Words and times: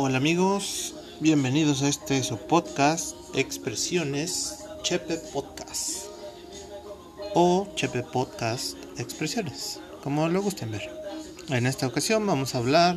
Hola 0.00 0.18
amigos, 0.18 0.94
bienvenidos 1.18 1.82
a 1.82 1.88
este 1.88 2.22
su 2.22 2.36
podcast 2.38 3.16
Expresiones 3.34 4.60
Chepe 4.84 5.16
Podcast 5.16 6.04
o 7.34 7.66
Chepe 7.74 8.04
Podcast 8.04 8.76
Expresiones, 8.96 9.80
como 10.04 10.28
lo 10.28 10.40
gusten 10.40 10.70
ver. 10.70 10.88
En 11.48 11.66
esta 11.66 11.88
ocasión 11.88 12.24
vamos 12.24 12.54
a 12.54 12.58
hablar 12.58 12.96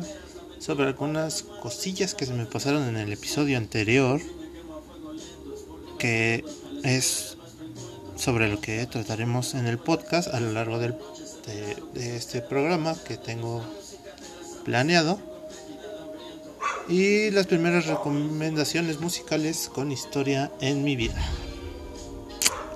sobre 0.60 0.86
algunas 0.86 1.42
cosillas 1.42 2.14
que 2.14 2.24
se 2.24 2.34
me 2.34 2.46
pasaron 2.46 2.84
en 2.84 2.96
el 2.96 3.12
episodio 3.12 3.58
anterior, 3.58 4.20
que 5.98 6.44
es 6.84 7.36
sobre 8.14 8.48
lo 8.48 8.60
que 8.60 8.86
trataremos 8.86 9.54
en 9.54 9.66
el 9.66 9.78
podcast 9.80 10.32
a 10.32 10.38
lo 10.38 10.52
largo 10.52 10.78
del, 10.78 10.94
de, 11.48 12.00
de 12.00 12.16
este 12.16 12.42
programa 12.42 12.94
que 12.94 13.16
tengo 13.16 13.60
planeado. 14.64 15.31
Y 16.88 17.30
las 17.30 17.46
primeras 17.46 17.86
recomendaciones 17.86 19.00
musicales 19.00 19.70
con 19.72 19.92
historia 19.92 20.50
en 20.60 20.82
mi 20.82 20.96
vida. 20.96 21.20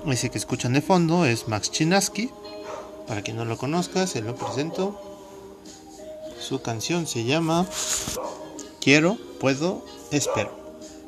Ese 0.07 0.29
que 0.29 0.37
escuchan 0.37 0.73
de 0.73 0.81
fondo 0.81 1.25
es 1.25 1.47
Max 1.47 1.71
Chinaski. 1.71 2.29
Para 3.07 3.21
quien 3.21 3.37
no 3.37 3.45
lo 3.45 3.57
conozca, 3.57 4.07
se 4.07 4.21
lo 4.21 4.35
presento. 4.35 4.99
Su 6.39 6.61
canción 6.61 7.07
se 7.07 7.25
llama 7.25 7.67
Quiero, 8.79 9.17
Puedo, 9.39 9.85
Espero. 10.11 10.51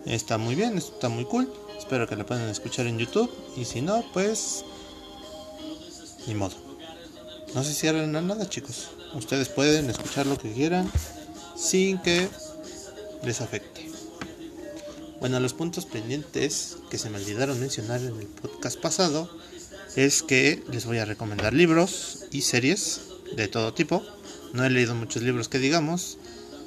Está 0.05 0.37
muy 0.37 0.55
bien, 0.55 0.77
está 0.77 1.07
muy 1.07 1.25
cool. 1.25 1.51
Espero 1.77 2.07
que 2.07 2.15
la 2.15 2.25
puedan 2.25 2.49
escuchar 2.49 2.87
en 2.87 2.97
YouTube. 2.97 3.31
Y 3.55 3.65
si 3.65 3.81
no, 3.81 4.03
pues... 4.13 4.65
Ni 6.27 6.35
modo. 6.35 6.55
No 7.55 7.63
se 7.63 7.73
cierren 7.73 8.15
a 8.15 8.21
nada, 8.21 8.49
chicos. 8.49 8.89
Ustedes 9.13 9.49
pueden 9.49 9.89
escuchar 9.89 10.27
lo 10.27 10.37
que 10.37 10.51
quieran 10.51 10.91
sin 11.55 11.97
que 11.99 12.29
les 13.23 13.41
afecte. 13.41 13.89
Bueno, 15.19 15.39
los 15.39 15.53
puntos 15.53 15.85
pendientes 15.85 16.77
que 16.89 16.97
se 16.97 17.09
me 17.09 17.17
olvidaron 17.17 17.59
mencionar 17.59 17.99
en 17.99 18.17
el 18.17 18.27
podcast 18.27 18.79
pasado 18.79 19.29
es 19.95 20.23
que 20.23 20.63
les 20.71 20.85
voy 20.85 20.99
a 20.99 21.05
recomendar 21.05 21.53
libros 21.53 22.25
y 22.31 22.41
series 22.41 23.01
de 23.35 23.49
todo 23.49 23.73
tipo. 23.73 24.01
No 24.53 24.63
he 24.63 24.69
leído 24.69 24.95
muchos 24.95 25.21
libros 25.21 25.49
que 25.49 25.59
digamos. 25.59 26.17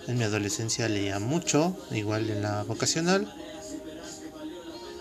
En 0.06 0.18
mi 0.18 0.24
adolescencia 0.24 0.88
leía 0.88 1.18
mucho, 1.18 1.76
igual 1.92 2.28
en 2.28 2.42
la 2.42 2.64
vocacional. 2.64 3.32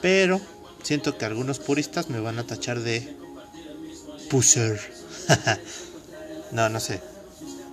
Pero 0.01 0.39
siento 0.83 1.17
que 1.17 1.25
algunos 1.25 1.59
puristas 1.59 2.09
me 2.09 2.21
van 2.21 2.39
a 2.39 2.45
tachar 2.45 2.79
de 2.79 3.15
pusher. 4.29 4.79
no, 6.51 6.69
no 6.69 6.79
sé. 6.79 7.01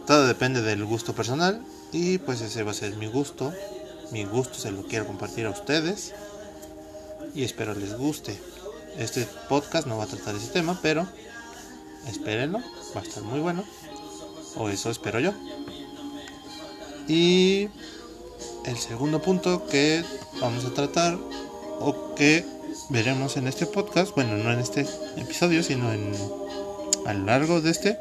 Todo 0.08 0.26
depende 0.26 0.62
del 0.62 0.84
gusto 0.84 1.14
personal 1.14 1.62
y 1.92 2.18
pues 2.18 2.40
ese 2.40 2.62
va 2.62 2.72
a 2.72 2.74
ser 2.74 2.96
mi 2.96 3.06
gusto. 3.06 3.52
Mi 4.10 4.24
gusto 4.24 4.54
se 4.54 4.70
lo 4.70 4.82
quiero 4.84 5.06
compartir 5.06 5.46
a 5.46 5.50
ustedes. 5.50 6.14
Y 7.34 7.44
espero 7.44 7.74
les 7.74 7.96
guste. 7.96 8.38
Este 8.96 9.26
podcast 9.48 9.86
no 9.86 9.98
va 9.98 10.04
a 10.04 10.08
tratar 10.08 10.34
ese 10.34 10.48
tema, 10.48 10.78
pero 10.82 11.06
espérenlo. 12.08 12.58
Va 12.96 13.00
a 13.00 13.04
estar 13.04 13.22
muy 13.22 13.40
bueno. 13.40 13.64
O 14.56 14.68
eso 14.68 14.90
espero 14.90 15.20
yo. 15.20 15.32
Y 17.06 17.68
el 18.66 18.76
segundo 18.76 19.22
punto 19.22 19.66
que 19.66 20.04
vamos 20.40 20.64
a 20.64 20.74
tratar 20.74 21.18
o 21.80 22.14
que 22.14 22.44
veremos 22.90 23.36
en 23.36 23.48
este 23.48 23.66
podcast, 23.66 24.14
bueno, 24.14 24.36
no 24.36 24.52
en 24.52 24.58
este 24.58 24.86
episodio, 25.16 25.62
sino 25.62 25.92
en 25.92 26.12
a 27.06 27.14
lo 27.14 27.24
largo 27.24 27.62
de 27.62 27.70
este, 27.70 27.98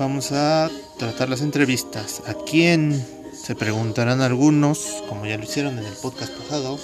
vamos 0.00 0.32
a 0.32 0.70
tratar 0.98 1.28
las 1.28 1.42
entrevistas. 1.42 2.22
¿A 2.26 2.32
quién? 2.32 3.06
Se 3.34 3.54
preguntarán 3.54 4.22
algunos, 4.22 4.78
como 5.08 5.26
ya 5.26 5.36
lo 5.36 5.44
hicieron 5.44 5.78
en 5.78 5.84
el 5.84 5.92
podcast 5.92 6.32
pasado. 6.32 6.78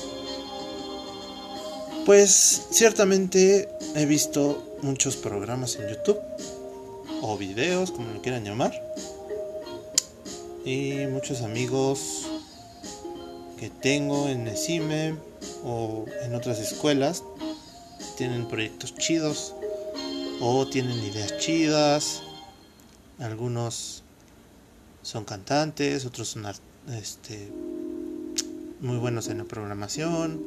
Pues 2.04 2.66
ciertamente 2.71 3.71
he 3.94 4.04
visto 4.04 4.78
muchos 4.82 5.16
programas 5.16 5.77
en 5.77 5.88
YouTube 5.88 6.21
o 7.22 7.38
videos, 7.38 7.91
como 7.91 8.12
lo 8.12 8.21
quieran 8.21 8.44
llamar. 8.44 8.75
Y 10.66 11.06
muchos 11.10 11.41
amigos 11.41 12.27
que 13.59 13.71
tengo 13.71 14.28
en 14.28 14.44
Necime 14.44 15.15
o 15.65 16.04
en 16.22 16.34
otras 16.34 16.59
escuelas 16.59 17.25
tienen 18.19 18.47
proyectos 18.47 18.94
chidos 18.94 19.54
o 20.41 20.66
tienen 20.66 20.98
ideas 21.03 21.38
chidas. 21.38 22.22
Algunos 23.19 24.03
son 25.03 25.25
cantantes, 25.25 26.04
otros 26.04 26.28
son 26.28 26.44
este, 26.93 27.49
muy 28.81 28.99
buenos 28.99 29.28
en 29.28 29.38
la 29.38 29.44
programación, 29.44 30.43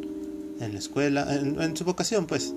en 0.59 0.73
la 0.73 0.79
escuela, 0.79 1.33
en, 1.33 1.75
su 1.75 1.83
vocación 1.83 2.27
pues. 2.27 2.53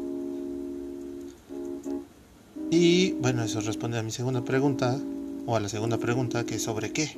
Y 2.71 3.13
bueno, 3.13 3.43
eso 3.43 3.61
responde 3.61 3.99
a 3.99 4.03
mi 4.03 4.11
segunda 4.11 4.45
pregunta, 4.45 4.99
o 5.47 5.57
a 5.57 5.61
la 5.61 5.69
segunda 5.69 5.99
pregunta, 5.99 6.45
que 6.45 6.57
es 6.57 6.63
sobre 6.63 6.93
qué. 6.93 7.17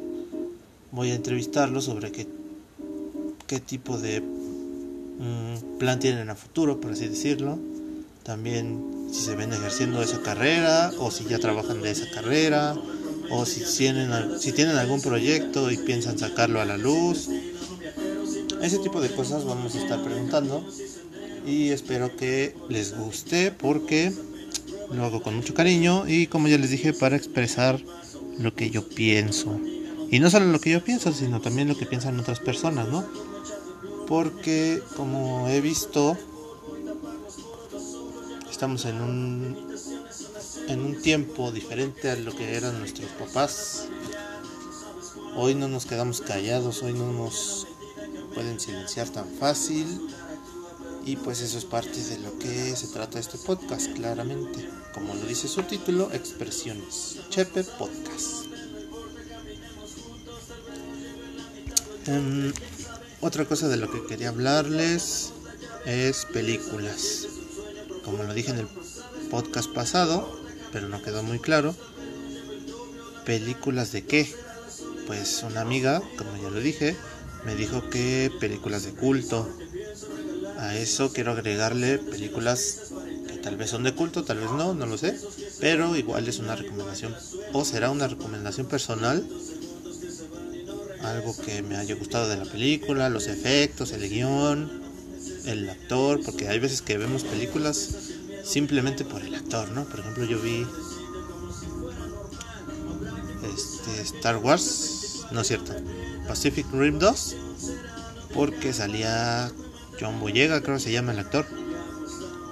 Voy 0.92 1.10
a 1.10 1.14
entrevistarlos 1.14 1.84
sobre 1.84 2.12
qué, 2.12 2.28
qué 3.46 3.58
tipo 3.58 3.98
de 3.98 4.20
mm, 4.20 5.78
plan 5.78 5.98
tienen 5.98 6.30
a 6.30 6.36
futuro, 6.36 6.80
por 6.80 6.92
así 6.92 7.08
decirlo. 7.08 7.58
También 8.22 8.93
si 9.10 9.20
se 9.20 9.34
ven 9.34 9.52
ejerciendo 9.52 10.02
esa 10.02 10.20
carrera, 10.20 10.92
o 10.98 11.10
si 11.10 11.24
ya 11.24 11.38
trabajan 11.38 11.82
de 11.82 11.90
esa 11.90 12.10
carrera, 12.10 12.74
o 13.30 13.46
si 13.46 13.62
tienen, 13.76 14.38
si 14.40 14.52
tienen 14.52 14.76
algún 14.76 15.00
proyecto 15.00 15.70
y 15.70 15.76
piensan 15.76 16.18
sacarlo 16.18 16.60
a 16.60 16.64
la 16.64 16.76
luz. 16.76 17.28
Ese 18.62 18.78
tipo 18.78 19.00
de 19.00 19.10
cosas 19.10 19.44
vamos 19.44 19.74
a 19.74 19.78
estar 19.82 20.02
preguntando 20.02 20.64
y 21.46 21.68
espero 21.68 22.16
que 22.16 22.56
les 22.68 22.96
guste 22.96 23.50
porque 23.50 24.12
lo 24.92 25.04
hago 25.04 25.22
con 25.22 25.36
mucho 25.36 25.54
cariño 25.54 26.04
y 26.08 26.26
como 26.26 26.48
ya 26.48 26.58
les 26.58 26.70
dije 26.70 26.92
para 26.92 27.16
expresar 27.16 27.80
lo 28.38 28.54
que 28.54 28.70
yo 28.70 28.88
pienso. 28.88 29.60
Y 30.10 30.18
no 30.18 30.30
solo 30.30 30.46
lo 30.46 30.60
que 30.60 30.70
yo 30.70 30.82
pienso, 30.82 31.12
sino 31.12 31.40
también 31.40 31.68
lo 31.68 31.76
que 31.76 31.86
piensan 31.86 32.18
otras 32.20 32.40
personas, 32.40 32.88
¿no? 32.88 33.04
Porque 34.06 34.82
como 34.96 35.48
he 35.48 35.60
visto, 35.60 36.16
estamos 38.64 38.86
en 38.86 39.02
un 39.02 39.76
en 40.68 40.80
un 40.80 41.02
tiempo 41.02 41.52
diferente 41.52 42.10
a 42.10 42.16
lo 42.16 42.34
que 42.34 42.56
eran 42.56 42.78
nuestros 42.78 43.10
papás. 43.10 43.88
Hoy 45.36 45.54
no 45.54 45.68
nos 45.68 45.84
quedamos 45.84 46.22
callados, 46.22 46.82
hoy 46.82 46.94
no 46.94 47.12
nos 47.12 47.66
pueden 48.32 48.58
silenciar 48.58 49.10
tan 49.10 49.28
fácil. 49.28 49.86
Y 51.04 51.16
pues 51.16 51.42
eso 51.42 51.58
es 51.58 51.66
parte 51.66 52.02
de 52.04 52.18
lo 52.20 52.38
que 52.38 52.74
se 52.74 52.86
trata 52.86 53.18
este 53.18 53.36
podcast, 53.36 53.92
claramente. 53.92 54.66
Como 54.94 55.14
lo 55.14 55.26
dice 55.26 55.46
su 55.46 55.62
título, 55.64 56.10
Expresiones. 56.14 57.18
Chepe 57.28 57.64
Podcast. 57.64 58.46
Um, 62.06 62.50
otra 63.20 63.44
cosa 63.44 63.68
de 63.68 63.76
lo 63.76 63.90
que 63.90 64.06
quería 64.06 64.30
hablarles 64.30 65.34
es 65.84 66.24
películas. 66.32 67.28
Como 68.04 68.22
lo 68.22 68.34
dije 68.34 68.50
en 68.50 68.58
el 68.58 68.68
podcast 69.30 69.72
pasado, 69.72 70.38
pero 70.72 70.88
no 70.88 71.02
quedó 71.02 71.22
muy 71.22 71.38
claro. 71.38 71.74
¿Películas 73.24 73.92
de 73.92 74.04
qué? 74.04 74.32
Pues 75.06 75.42
una 75.48 75.62
amiga, 75.62 76.02
como 76.18 76.36
ya 76.36 76.50
lo 76.50 76.60
dije, 76.60 76.96
me 77.46 77.54
dijo 77.54 77.88
que 77.88 78.30
películas 78.40 78.84
de 78.84 78.92
culto. 78.92 79.48
A 80.58 80.76
eso 80.76 81.12
quiero 81.12 81.32
agregarle 81.32 81.98
películas 81.98 82.92
que 83.26 83.36
tal 83.38 83.56
vez 83.56 83.70
son 83.70 83.84
de 83.84 83.94
culto, 83.94 84.24
tal 84.24 84.38
vez 84.38 84.50
no, 84.50 84.74
no 84.74 84.86
lo 84.86 84.98
sé. 84.98 85.18
Pero 85.60 85.96
igual 85.96 86.28
es 86.28 86.38
una 86.38 86.56
recomendación, 86.56 87.14
o 87.52 87.64
será 87.64 87.90
una 87.90 88.08
recomendación 88.08 88.66
personal. 88.66 89.26
Algo 91.02 91.36
que 91.36 91.62
me 91.62 91.76
haya 91.76 91.94
gustado 91.94 92.28
de 92.28 92.36
la 92.36 92.44
película, 92.44 93.08
los 93.08 93.26
efectos, 93.26 93.92
el 93.92 94.08
guion, 94.08 94.83
el 95.46 95.68
actor, 95.68 96.20
porque 96.24 96.48
hay 96.48 96.58
veces 96.58 96.82
que 96.82 96.98
vemos 96.98 97.24
películas 97.24 97.90
simplemente 98.44 99.04
por 99.04 99.22
el 99.22 99.34
actor, 99.34 99.70
¿no? 99.70 99.84
Por 99.84 100.00
ejemplo, 100.00 100.24
yo 100.24 100.38
vi 100.40 100.66
este 103.54 104.02
Star 104.02 104.36
Wars, 104.38 105.26
no 105.32 105.40
es 105.40 105.48
cierto, 105.48 105.72
Pacific 106.26 106.66
Rim 106.72 106.98
2, 106.98 107.36
porque 108.34 108.72
salía 108.72 109.50
John 110.00 110.20
Boyega, 110.20 110.62
creo 110.62 110.76
que 110.76 110.82
se 110.82 110.92
llama 110.92 111.12
el 111.12 111.18
actor, 111.18 111.46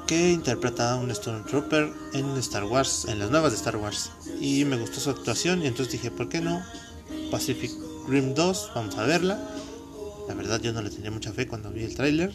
que 0.06 0.30
interpreta 0.30 0.92
a 0.92 0.96
un 0.96 1.14
Stormtrooper 1.14 1.92
en 2.12 2.36
Star 2.36 2.64
Wars, 2.64 3.06
en 3.08 3.18
las 3.18 3.30
nuevas 3.30 3.52
de 3.52 3.56
Star 3.56 3.76
Wars, 3.76 4.10
y 4.40 4.64
me 4.64 4.76
gustó 4.76 5.00
su 5.00 5.10
actuación 5.10 5.62
y 5.62 5.66
entonces 5.66 5.92
dije, 5.92 6.10
¿por 6.10 6.28
qué 6.28 6.40
no? 6.40 6.62
Pacific 7.30 7.72
Rim 8.08 8.34
2, 8.34 8.72
vamos 8.74 8.96
a 8.98 9.04
verla. 9.04 9.40
La 10.28 10.34
verdad 10.34 10.60
yo 10.60 10.72
no 10.72 10.82
le 10.82 10.90
tenía 10.90 11.10
mucha 11.10 11.32
fe 11.32 11.48
cuando 11.48 11.70
vi 11.70 11.82
el 11.84 11.94
tráiler, 11.94 12.32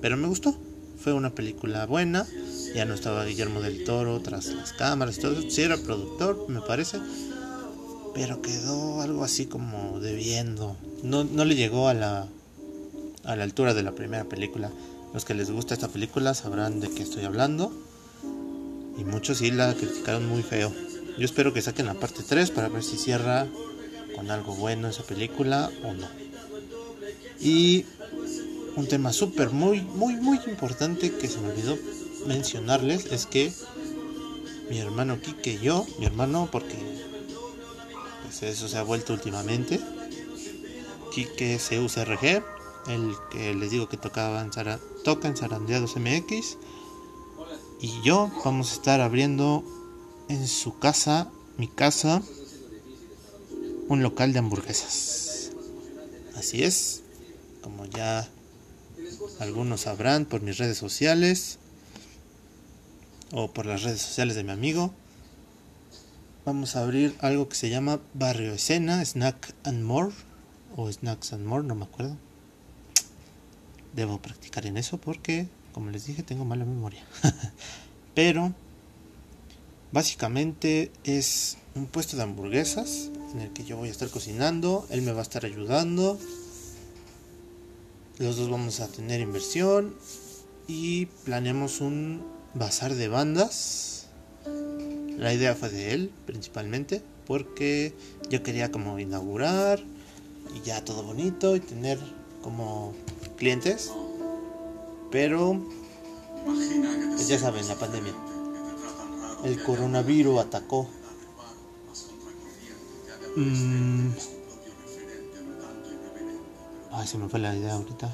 pero 0.00 0.16
me 0.16 0.28
gustó. 0.28 0.54
Fue 1.02 1.12
una 1.12 1.34
película 1.34 1.86
buena. 1.86 2.26
Ya 2.74 2.84
no 2.84 2.94
estaba 2.94 3.24
Guillermo 3.24 3.60
del 3.60 3.84
Toro 3.84 4.20
tras 4.20 4.46
las 4.46 4.72
cámaras 4.72 5.18
todo. 5.18 5.40
Sí 5.48 5.62
era 5.62 5.76
productor, 5.76 6.46
me 6.48 6.60
parece. 6.60 6.98
Pero 8.14 8.42
quedó 8.42 9.00
algo 9.00 9.24
así 9.24 9.46
como 9.46 10.00
debiendo. 10.00 10.76
No, 11.02 11.24
no 11.24 11.44
le 11.44 11.54
llegó 11.54 11.88
a 11.88 11.94
la, 11.94 12.28
a 13.24 13.36
la 13.36 13.44
altura 13.44 13.74
de 13.74 13.82
la 13.82 13.92
primera 13.92 14.24
película. 14.24 14.70
Los 15.14 15.24
que 15.24 15.34
les 15.34 15.50
gusta 15.50 15.74
esta 15.74 15.88
película 15.88 16.34
sabrán 16.34 16.80
de 16.80 16.90
qué 16.90 17.02
estoy 17.02 17.24
hablando. 17.24 17.72
Y 18.98 19.04
muchos 19.04 19.38
sí 19.38 19.50
la 19.50 19.74
criticaron 19.74 20.28
muy 20.28 20.42
feo. 20.42 20.72
Yo 21.18 21.24
espero 21.24 21.52
que 21.52 21.62
saquen 21.62 21.86
la 21.86 21.94
parte 21.94 22.22
3 22.26 22.50
para 22.50 22.68
ver 22.68 22.82
si 22.82 22.96
cierra 22.96 23.46
con 24.14 24.30
algo 24.30 24.54
bueno 24.54 24.88
esa 24.88 25.02
película 25.02 25.70
o 25.82 25.92
no. 25.92 26.08
Y 27.40 27.86
un 28.80 28.88
tema 28.88 29.12
súper, 29.12 29.50
muy, 29.50 29.82
muy, 29.82 30.16
muy 30.16 30.40
importante 30.46 31.12
que 31.12 31.28
se 31.28 31.38
me 31.38 31.50
olvidó 31.50 31.76
mencionarles 32.26 33.06
es 33.12 33.26
que 33.26 33.52
mi 34.70 34.78
hermano 34.78 35.20
Kike 35.20 35.52
y 35.54 35.58
yo, 35.58 35.86
mi 35.98 36.06
hermano 36.06 36.48
porque 36.50 36.76
pues 38.22 38.42
eso 38.42 38.68
se 38.68 38.78
ha 38.78 38.82
vuelto 38.82 39.12
últimamente, 39.12 39.80
Kike 41.12 41.58
CUCRG, 41.58 42.42
el 42.88 43.14
que 43.30 43.54
les 43.54 43.70
digo 43.70 43.88
que 43.88 43.98
tocaba 43.98 44.40
en 44.40 44.50
toca 45.04 45.28
en 45.28 45.36
Zarandeados 45.36 45.96
MX, 45.96 46.56
y 47.82 48.00
yo 48.02 48.30
vamos 48.44 48.70
a 48.70 48.74
estar 48.74 49.00
abriendo 49.00 49.62
en 50.28 50.46
su 50.48 50.78
casa, 50.78 51.30
mi 51.58 51.68
casa, 51.68 52.22
un 53.88 54.02
local 54.02 54.32
de 54.32 54.38
hamburguesas. 54.38 55.50
Así 56.36 56.62
es, 56.62 57.02
como 57.62 57.84
ya 57.84 58.30
algunos 59.40 59.82
sabrán 59.82 60.26
por 60.26 60.42
mis 60.42 60.58
redes 60.58 60.76
sociales 60.76 61.58
o 63.32 63.50
por 63.50 63.64
las 63.66 63.82
redes 63.82 64.02
sociales 64.02 64.36
de 64.36 64.44
mi 64.44 64.52
amigo. 64.52 64.92
Vamos 66.44 66.76
a 66.76 66.82
abrir 66.82 67.16
algo 67.20 67.48
que 67.48 67.56
se 67.56 67.70
llama 67.70 68.00
Barrio 68.12 68.52
Escena, 68.52 69.04
Snack 69.04 69.54
and 69.64 69.82
More 69.82 70.12
o 70.76 70.92
Snacks 70.92 71.32
and 71.32 71.46
More, 71.46 71.66
no 71.66 71.74
me 71.74 71.84
acuerdo. 71.84 72.16
Debo 73.94 74.20
practicar 74.20 74.66
en 74.66 74.76
eso 74.76 74.98
porque, 74.98 75.48
como 75.72 75.90
les 75.90 76.06
dije, 76.06 76.22
tengo 76.22 76.44
mala 76.44 76.66
memoria. 76.66 77.02
Pero 78.14 78.52
básicamente 79.90 80.92
es 81.04 81.56
un 81.74 81.86
puesto 81.86 82.16
de 82.16 82.24
hamburguesas 82.24 83.10
en 83.32 83.40
el 83.40 83.52
que 83.52 83.64
yo 83.64 83.78
voy 83.78 83.88
a 83.88 83.92
estar 83.92 84.10
cocinando, 84.10 84.86
él 84.90 85.02
me 85.02 85.12
va 85.12 85.20
a 85.20 85.22
estar 85.22 85.44
ayudando 85.46 86.18
los 88.20 88.36
dos 88.36 88.50
vamos 88.50 88.80
a 88.80 88.86
tener 88.86 89.22
inversión 89.22 89.94
y 90.68 91.06
planeamos 91.24 91.80
un 91.80 92.22
bazar 92.52 92.94
de 92.94 93.08
bandas. 93.08 94.08
La 95.16 95.32
idea 95.32 95.54
fue 95.54 95.70
de 95.70 95.94
él 95.94 96.12
principalmente 96.26 97.02
porque 97.26 97.94
yo 98.28 98.42
quería 98.42 98.70
como 98.70 98.98
inaugurar 98.98 99.82
y 100.54 100.60
ya 100.60 100.84
todo 100.84 101.02
bonito 101.02 101.56
y 101.56 101.60
tener 101.60 101.98
como 102.42 102.94
clientes. 103.38 103.90
Pero 105.10 105.58
pues 106.44 107.26
ya 107.26 107.38
saben, 107.38 107.66
la 107.68 107.76
pandemia. 107.76 108.12
El 109.44 109.62
coronavirus 109.62 110.40
atacó. 110.40 110.90
Mm, 113.36 114.10
Ay, 116.92 117.06
se 117.06 117.18
me 117.18 117.28
fue 117.28 117.38
la 117.38 117.56
idea 117.56 117.74
ahorita. 117.74 118.12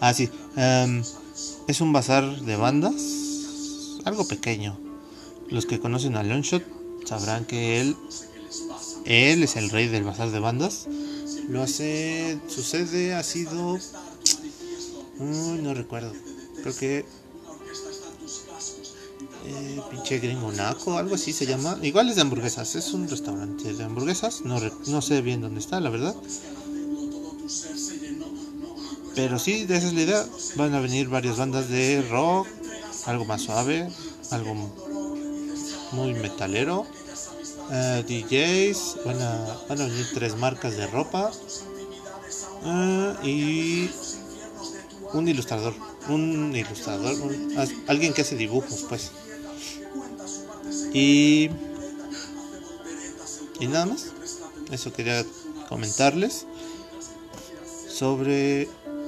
Ah, 0.00 0.12
sí. 0.14 0.28
Em, 0.56 1.02
es 1.68 1.80
un 1.80 1.92
bazar 1.92 2.40
de 2.40 2.56
bandas. 2.56 2.94
Algo 4.04 4.26
pequeño. 4.26 4.78
Los 5.48 5.66
que 5.66 5.78
conocen 5.78 6.16
a 6.16 6.22
Longshot 6.22 6.64
sabrán 7.04 7.44
que 7.44 7.80
él. 7.80 7.96
Él 9.04 9.42
es 9.42 9.56
el 9.56 9.70
rey 9.70 9.88
del 9.88 10.04
bazar 10.04 10.30
de 10.30 10.40
bandas. 10.40 10.86
Lo 11.48 11.62
hace. 11.62 12.40
Su 12.48 12.62
sede 12.62 13.14
ha 13.14 13.22
sido. 13.22 13.78
No 15.18 15.74
recuerdo. 15.74 16.12
Creo 16.62 16.76
que. 16.76 17.04
Eh, 19.46 19.80
pinche 19.90 20.18
gringo 20.18 20.52
naco, 20.52 20.98
algo 20.98 21.14
así 21.14 21.32
se 21.32 21.46
llama. 21.46 21.78
Igual 21.82 22.08
es 22.08 22.16
de 22.16 22.22
hamburguesas. 22.22 22.74
Es 22.74 22.92
un 22.92 23.08
restaurante 23.08 23.72
de 23.72 23.84
hamburguesas. 23.84 24.42
No, 24.42 24.58
no 24.86 25.02
sé 25.02 25.22
bien 25.22 25.40
dónde 25.40 25.60
está, 25.60 25.80
la 25.80 25.90
verdad. 25.90 26.14
Pero 29.22 29.38
sí, 29.38 29.66
de 29.66 29.76
esa 29.76 29.88
es 29.88 29.92
la 29.92 30.00
idea. 30.00 30.26
Van 30.56 30.74
a 30.74 30.80
venir 30.80 31.10
varias 31.10 31.36
bandas 31.36 31.68
de 31.68 32.00
rock, 32.10 32.48
algo 33.04 33.26
más 33.26 33.42
suave, 33.42 33.86
algo 34.30 34.54
muy 35.92 36.14
metalero. 36.14 36.86
Eh, 37.70 38.02
DJs, 38.08 39.04
van 39.04 39.20
a, 39.20 39.74
venir 39.74 40.06
tres 40.14 40.36
marcas 40.36 40.74
de 40.78 40.86
ropa 40.86 41.30
eh, 42.64 43.14
y 43.22 43.90
un 45.12 45.28
ilustrador, 45.28 45.74
un 46.08 46.56
ilustrador, 46.56 47.14
alguien 47.88 48.14
que 48.14 48.22
hace 48.22 48.36
dibujos, 48.36 48.86
pues. 48.88 49.10
Y, 50.94 51.50
y 53.60 53.66
nada 53.66 53.84
más, 53.84 54.06
eso 54.70 54.94
quería 54.94 55.26
comentarles 55.68 56.46
sobre 57.86 58.66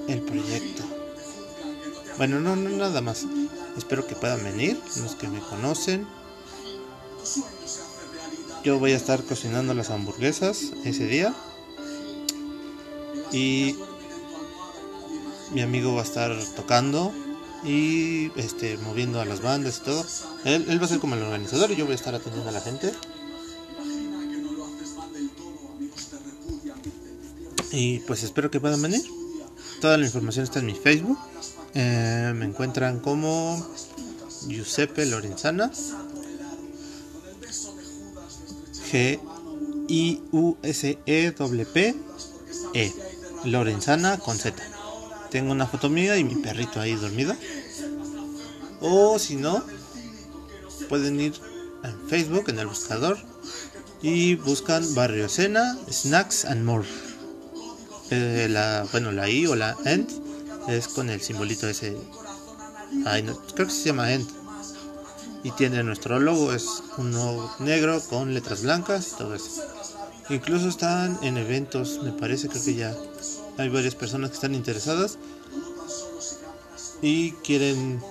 el 0.08 0.20
proyecto. 0.22 0.82
Bueno, 2.19 2.40
no, 2.40 2.56
no, 2.56 2.69
nada 2.70 3.00
más. 3.00 3.26
Espero 3.76 4.06
que 4.06 4.14
puedan 4.14 4.44
venir, 4.44 4.78
los 5.00 5.14
que 5.14 5.28
me 5.28 5.40
conocen. 5.40 6.06
Yo 8.64 8.78
voy 8.78 8.93
a 8.93 8.96
estar 8.96 9.22
cocinando 9.25 9.75
las 9.75 9.90
hamburguesas 9.90 10.72
ese 10.84 11.06
día. 11.06 11.34
Y 13.32 13.76
mi 15.53 15.62
amigo 15.62 15.94
va 15.94 16.03
a 16.03 16.05
estar 16.05 16.36
tocando 16.55 17.12
y 17.65 18.31
este 18.38 18.76
moviendo 18.79 19.20
a 19.20 19.24
las 19.24 19.41
bandas 19.41 19.79
y 19.79 19.84
todo. 19.84 20.05
Él, 20.44 20.67
él 20.69 20.81
va 20.81 20.84
a 20.84 20.88
ser 20.88 20.98
como 20.98 21.15
el 21.15 21.22
organizador 21.22 21.70
y 21.70 21.76
yo 21.76 21.86
voy 21.86 21.93
a 21.93 21.96
estar 21.96 22.15
atendiendo 22.15 22.50
a 22.50 22.53
la 22.53 22.60
gente. 22.60 22.93
Y 27.72 28.00
pues 28.00 28.22
espero 28.22 28.50
que 28.50 28.60
puedan 28.60 28.82
venir. 28.82 29.03
Toda 29.82 29.98
la 29.98 30.05
información 30.05 30.44
está 30.44 30.60
en 30.60 30.67
mi 30.67 30.77
Facebook. 30.77 31.19
Eh, 31.74 32.32
me 32.36 32.44
encuentran 32.44 33.01
como 33.01 33.60
Giuseppe 34.46 35.05
Lorenzana. 35.06 35.72
G 38.93 39.19
I 39.89 40.22
U 40.31 40.56
S 40.62 40.98
E 41.05 41.32
W 41.36 41.67
P 41.67 41.96
E 42.74 42.93
Lorenzana 43.44 44.19
con 44.19 44.39
Z. 44.39 44.62
Tengo 45.32 45.51
una 45.51 45.67
foto 45.67 45.89
mía 45.89 46.17
y 46.17 46.22
mi 46.22 46.36
perrito 46.36 46.81
ahí 46.81 46.94
dormido. 46.94 47.34
O 48.81 49.19
si 49.19 49.34
no, 49.34 49.65
pueden 50.89 51.20
ir 51.20 51.34
en 51.82 52.08
Facebook 52.08 52.44
en 52.51 52.60
el 52.60 52.69
buscador 52.69 53.19
y 54.01 54.36
buscan 54.36 54.94
Barrio 54.94 55.29
Cena, 55.29 55.77
Snacks 55.91 56.44
and 56.44 56.62
More. 56.65 56.86
Eh, 58.14 58.46
la, 58.50 58.86
bueno, 58.92 59.10
la 59.10 59.26
I 59.31 59.46
o 59.46 59.56
la 59.56 59.74
END 59.86 60.06
es 60.69 60.88
con 60.88 61.08
el 61.08 61.22
simbolito 61.22 61.66
ese. 61.66 61.96
creo 63.54 63.66
que 63.66 63.72
se 63.72 63.86
llama 63.86 64.12
END. 64.12 64.28
Y 65.44 65.50
tiene 65.52 65.82
nuestro 65.82 66.20
logo, 66.20 66.52
es 66.52 66.82
uno 66.98 67.50
negro 67.58 68.02
con 68.02 68.34
letras 68.34 68.62
blancas 68.64 69.12
y 69.14 69.16
todo 69.16 69.34
eso. 69.34 69.62
Incluso 70.28 70.69
están 70.69 71.19
en 71.22 71.38
eventos, 71.38 72.00
me 72.02 72.12
parece, 72.12 72.48
creo 72.48 72.62
que 72.62 72.74
ya 72.74 72.94
hay 73.56 73.70
varias 73.70 73.94
personas 73.94 74.28
que 74.28 74.34
están 74.34 74.54
interesadas 74.54 75.16
y 77.00 77.32
quieren 77.32 78.02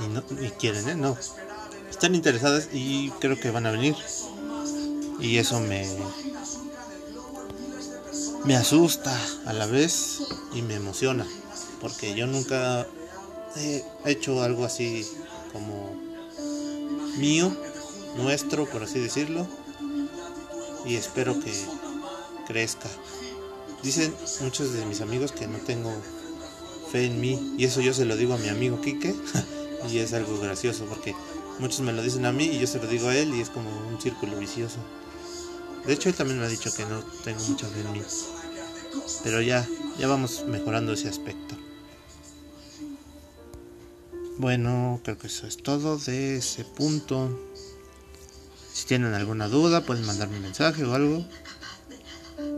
y, 0.00 0.08
no, 0.08 0.24
y 0.40 0.50
quieren, 0.52 0.88
¿eh? 0.88 0.94
No. 0.94 1.18
Están 1.90 2.14
interesadas 2.14 2.70
y 2.72 3.10
creo 3.20 3.38
que 3.38 3.50
van 3.50 3.66
a 3.66 3.70
venir. 3.70 3.94
Y 5.20 5.36
eso 5.36 5.60
me, 5.60 5.86
me 8.44 8.56
asusta 8.56 9.16
a 9.46 9.52
la 9.52 9.66
vez 9.66 10.20
y 10.52 10.62
me 10.62 10.74
emociona, 10.74 11.26
porque 11.80 12.14
yo 12.14 12.26
nunca 12.26 12.86
he 13.56 13.84
hecho 14.04 14.42
algo 14.42 14.64
así 14.64 15.06
como 15.52 15.94
mío, 17.18 17.54
nuestro, 18.16 18.66
por 18.66 18.82
así 18.82 18.98
decirlo, 18.98 19.46
y 20.84 20.96
espero 20.96 21.38
que 21.38 21.52
crezca. 22.46 22.88
Dicen 23.82 24.14
muchos 24.40 24.72
de 24.72 24.86
mis 24.86 25.00
amigos 25.00 25.32
que 25.32 25.46
no 25.46 25.58
tengo 25.58 25.92
fe 26.90 27.06
en 27.06 27.20
mí, 27.20 27.54
y 27.58 27.64
eso 27.64 27.80
yo 27.80 27.94
se 27.94 28.04
lo 28.04 28.16
digo 28.16 28.34
a 28.34 28.38
mi 28.38 28.48
amigo 28.48 28.80
Quique, 28.80 29.14
y 29.90 29.98
es 29.98 30.12
algo 30.14 30.38
gracioso, 30.40 30.84
porque 30.86 31.14
muchos 31.60 31.80
me 31.80 31.92
lo 31.92 32.02
dicen 32.02 32.26
a 32.26 32.32
mí 32.32 32.44
y 32.44 32.58
yo 32.58 32.66
se 32.66 32.78
lo 32.78 32.88
digo 32.88 33.08
a 33.08 33.16
él, 33.16 33.34
y 33.34 33.40
es 33.40 33.50
como 33.50 33.70
un 33.88 34.00
círculo 34.00 34.36
vicioso. 34.38 34.78
De 35.86 35.92
hecho, 35.92 36.08
él 36.08 36.14
también 36.14 36.38
me 36.38 36.46
ha 36.46 36.48
dicho 36.48 36.72
que 36.72 36.84
no 36.86 37.02
tengo 37.24 37.42
mucha 37.44 37.66
fe 37.66 37.80
en 37.80 37.92
mí. 37.92 38.02
Pero 39.22 39.40
ya, 39.40 39.66
ya 39.98 40.08
vamos 40.08 40.44
mejorando 40.46 40.92
ese 40.92 41.08
aspecto. 41.08 41.56
Bueno, 44.38 45.00
creo 45.04 45.18
que 45.18 45.26
eso 45.26 45.46
es 45.46 45.58
todo 45.58 45.98
de 45.98 46.36
ese 46.36 46.64
punto. 46.64 47.38
Si 48.72 48.86
tienen 48.86 49.14
alguna 49.14 49.48
duda, 49.48 49.82
pueden 49.82 50.06
mandarme 50.06 50.36
un 50.36 50.42
mensaje 50.42 50.84
o 50.84 50.94
algo. 50.94 51.24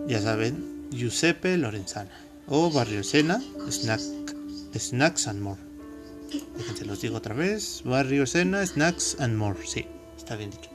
Ya 0.06 0.20
saben, 0.20 0.88
Giuseppe 0.90 1.56
Lorenzana 1.56 2.24
o 2.46 2.70
Barrio 2.70 3.02
Sena, 3.02 3.42
Snack, 3.70 4.00
Snacks 4.78 5.26
and 5.26 5.40
More. 5.40 5.60
Déjense 6.56 6.84
los 6.84 7.00
digo 7.00 7.16
otra 7.16 7.34
vez. 7.34 7.82
Barrio 7.84 8.26
Sena, 8.26 8.66
Snacks 8.66 9.16
and 9.18 9.36
More. 9.36 9.66
Sí, 9.66 9.86
está 10.16 10.36
bien 10.36 10.50
dicho. 10.50 10.70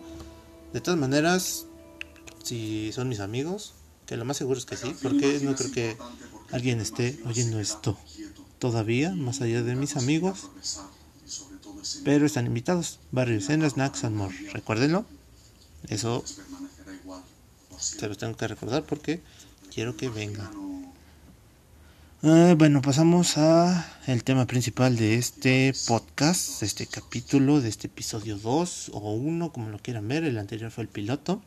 De 0.74 0.82
todas 0.82 1.00
maneras, 1.00 1.66
si 2.44 2.92
son 2.92 3.10
mis 3.10 3.20
amigos, 3.20 3.74
que 4.10 4.18
lo 4.18 4.25
más 4.25 4.38
seguro 4.38 4.58
es 4.58 4.66
que 4.66 4.75
sí, 4.75 4.96
porque 5.04 5.39
no 5.44 5.56
creo 5.56 5.72
que 5.72 5.96
alguien 6.51 6.80
esté 6.80 7.20
oyendo 7.28 7.60
esto 7.60 7.96
todavía, 8.58 9.13
más 9.13 9.39
allá 9.42 9.62
de 9.62 9.75
mis 9.75 9.98
amigos. 9.98 10.50
Pero 12.04 12.25
están 12.25 12.48
invitados. 12.48 12.98
Barrio 13.12 13.39
Sena, 13.39 13.70
Snacks 13.70 14.04
and 14.06 14.16
More. 14.16 14.36
Recuérdenlo. 14.51 15.06
Eso 15.89 16.24
se 17.78 18.08
los 18.08 18.18
tengo 18.18 18.36
que 18.36 18.48
recordar 18.48 18.84
porque 18.84 19.22
quiero 19.72 19.96
que 19.96 20.10
vengan. 20.10 20.50
Ah, 22.24 22.56
bueno, 22.58 22.82
pasamos 22.82 23.38
a 23.38 24.01
el 24.08 24.24
tema 24.24 24.48
principal 24.48 24.98
de 24.98 25.18
este 25.18 25.72
podcast, 25.88 26.62
de 26.62 26.66
este 26.66 26.88
capítulo, 26.88 27.62
de 27.62 27.70
este 27.70 27.86
episodio 27.86 28.39
2 28.39 28.89
o 28.92 29.13
1, 29.13 29.51
como 29.54 29.70
lo 29.70 29.78
quieran 29.78 30.08
ver. 30.08 30.24
El 30.24 30.39
anterior 30.39 30.72
fue 30.72 30.86
el 30.86 30.89
piloto. 30.89 31.44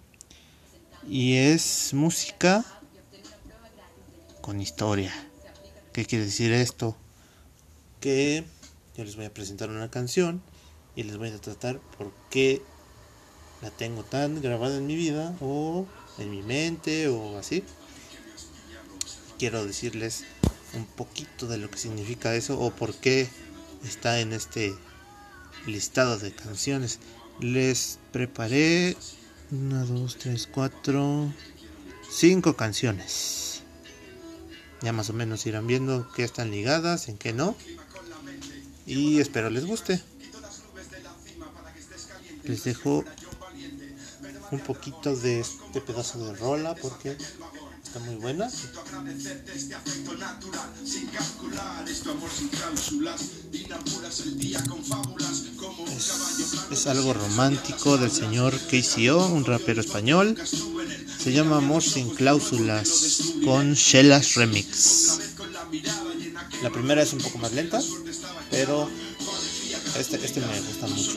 Y 1.08 1.36
es 1.36 1.92
música 1.94 2.64
con 4.40 4.60
historia. 4.60 5.12
¿Qué 5.92 6.04
quiere 6.06 6.24
decir 6.24 6.52
esto? 6.52 6.96
Que 8.00 8.44
yo 8.96 9.04
les 9.04 9.16
voy 9.16 9.26
a 9.26 9.34
presentar 9.34 9.68
una 9.70 9.90
canción 9.90 10.42
y 10.94 11.02
les 11.02 11.16
voy 11.16 11.28
a 11.30 11.38
tratar 11.38 11.80
por 11.98 12.12
qué 12.30 12.62
la 13.62 13.70
tengo 13.70 14.04
tan 14.04 14.40
grabada 14.40 14.76
en 14.76 14.86
mi 14.86 14.96
vida 14.96 15.36
o 15.40 15.86
en 16.18 16.30
mi 16.30 16.42
mente 16.42 17.08
o 17.08 17.38
así. 17.38 17.64
Quiero 19.38 19.66
decirles 19.66 20.24
un 20.74 20.86
poquito 20.86 21.46
de 21.46 21.58
lo 21.58 21.70
que 21.70 21.78
significa 21.78 22.34
eso 22.34 22.58
o 22.60 22.70
por 22.70 22.94
qué 22.94 23.28
está 23.84 24.20
en 24.20 24.32
este 24.32 24.74
listado 25.66 26.18
de 26.18 26.32
canciones. 26.32 27.00
Les 27.40 27.98
preparé 28.12 28.96
una, 29.52 29.84
dos, 29.84 30.16
tres, 30.16 30.48
cuatro, 30.50 31.30
cinco 32.10 32.56
canciones. 32.56 33.62
Ya 34.80 34.92
más 34.92 35.10
o 35.10 35.12
menos 35.12 35.46
irán 35.46 35.66
viendo 35.66 36.10
qué 36.16 36.24
están 36.24 36.50
ligadas, 36.50 37.08
en 37.08 37.18
qué 37.18 37.32
no. 37.32 37.54
Y 38.86 39.20
espero 39.20 39.50
les 39.50 39.66
guste. 39.66 40.02
Les 42.44 42.64
dejo 42.64 43.04
un 44.50 44.60
poquito 44.60 45.14
de 45.14 45.40
este 45.40 45.80
pedazo 45.82 46.24
de 46.24 46.34
rola 46.34 46.74
porque 46.74 47.16
está 47.92 48.10
muy 48.10 48.14
buena. 48.14 48.46
Es, 55.96 56.70
es 56.70 56.86
algo 56.86 57.12
romántico 57.12 57.98
del 57.98 58.10
señor 58.10 58.54
KCO, 58.58 59.26
un 59.26 59.44
rapero 59.44 59.82
español. 59.82 60.38
Se 61.18 61.32
llama 61.32 61.58
Amor 61.58 61.82
sin 61.82 62.08
cláusulas 62.08 63.34
con 63.44 63.74
Shellas 63.74 64.36
Remix. 64.36 65.18
La 66.62 66.70
primera 66.70 67.02
es 67.02 67.12
un 67.12 67.18
poco 67.20 67.36
más 67.38 67.52
lenta, 67.52 67.78
pero 68.50 68.88
este, 69.98 70.16
este 70.24 70.40
me 70.40 70.60
gusta 70.60 70.86
mucho. 70.86 71.16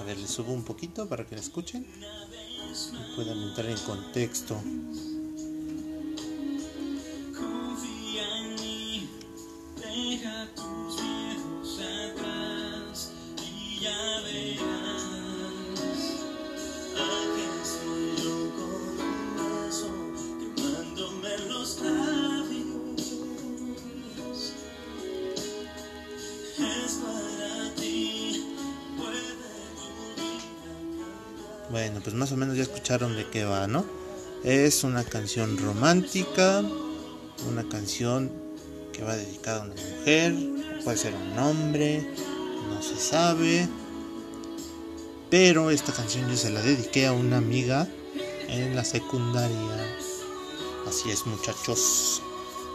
A 0.00 0.04
ver, 0.04 0.16
les 0.18 0.30
subo 0.30 0.52
un 0.52 0.62
poquito 0.64 1.08
para 1.08 1.26
que 1.26 1.34
la 1.34 1.40
escuchen 1.40 1.84
y 1.84 3.16
puedan 3.16 3.42
entrar 3.42 3.66
en 3.66 3.78
contexto. 3.78 4.60
Deja 9.76 10.48
tus 10.54 11.02
miedos 11.02 11.80
atrás 11.80 13.12
y 13.42 13.80
ya 13.80 14.20
verás. 14.22 14.87
Bueno, 31.78 32.00
pues 32.02 32.16
más 32.16 32.32
o 32.32 32.36
menos 32.36 32.56
ya 32.56 32.64
escucharon 32.64 33.14
de 33.14 33.24
qué 33.30 33.44
va, 33.44 33.68
¿no? 33.68 33.84
Es 34.42 34.82
una 34.82 35.04
canción 35.04 35.56
romántica, 35.58 36.60
una 37.48 37.68
canción 37.68 38.32
que 38.92 39.04
va 39.04 39.14
dedicada 39.14 39.62
a 39.62 39.66
una 39.66 39.74
mujer, 39.74 40.34
puede 40.82 40.96
ser 40.96 41.14
un 41.14 41.38
hombre, 41.38 42.04
no 42.68 42.82
se 42.82 42.96
sabe. 42.96 43.68
Pero 45.30 45.70
esta 45.70 45.92
canción 45.92 46.28
yo 46.28 46.36
se 46.36 46.50
la 46.50 46.62
dediqué 46.62 47.06
a 47.06 47.12
una 47.12 47.36
amiga 47.36 47.86
en 48.48 48.74
la 48.74 48.84
secundaria. 48.84 49.96
Así 50.88 51.10
es, 51.10 51.26
muchachos. 51.26 52.20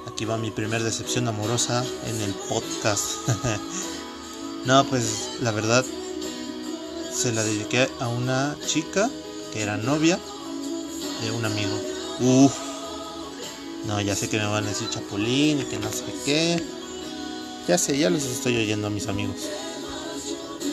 Aquí 0.07 0.23
va 0.23 0.37
mi 0.37 0.49
primer 0.49 0.81
decepción 0.81 1.27
amorosa 1.27 1.83
en 2.07 2.21
el 2.21 2.33
podcast. 2.47 3.27
no, 4.65 4.85
pues 4.85 5.31
la 5.41 5.51
verdad 5.51 5.83
se 7.23 7.31
la 7.31 7.41
dediqué 7.41 7.87
a 8.01 8.09
una 8.09 8.57
chica 8.67 9.09
que 9.53 9.61
era 9.61 9.77
novia 9.77 10.19
de 11.21 11.31
un 11.31 11.45
amigo. 11.45 11.71
Uf. 12.19 12.53
No, 13.87 14.01
ya 14.01 14.13
sé 14.13 14.27
que 14.27 14.37
me 14.37 14.45
van 14.45 14.65
a 14.65 14.67
decir 14.67 14.89
chapulín 14.89 15.61
y 15.61 15.63
que 15.63 15.79
no 15.79 15.89
sé 15.89 16.03
qué. 16.25 16.61
Ya 17.65 17.77
sé, 17.77 17.97
ya 17.97 18.09
los 18.09 18.23
estoy 18.23 18.57
oyendo 18.57 18.87
a 18.87 18.89
mis 18.89 19.07
amigos. 19.07 19.37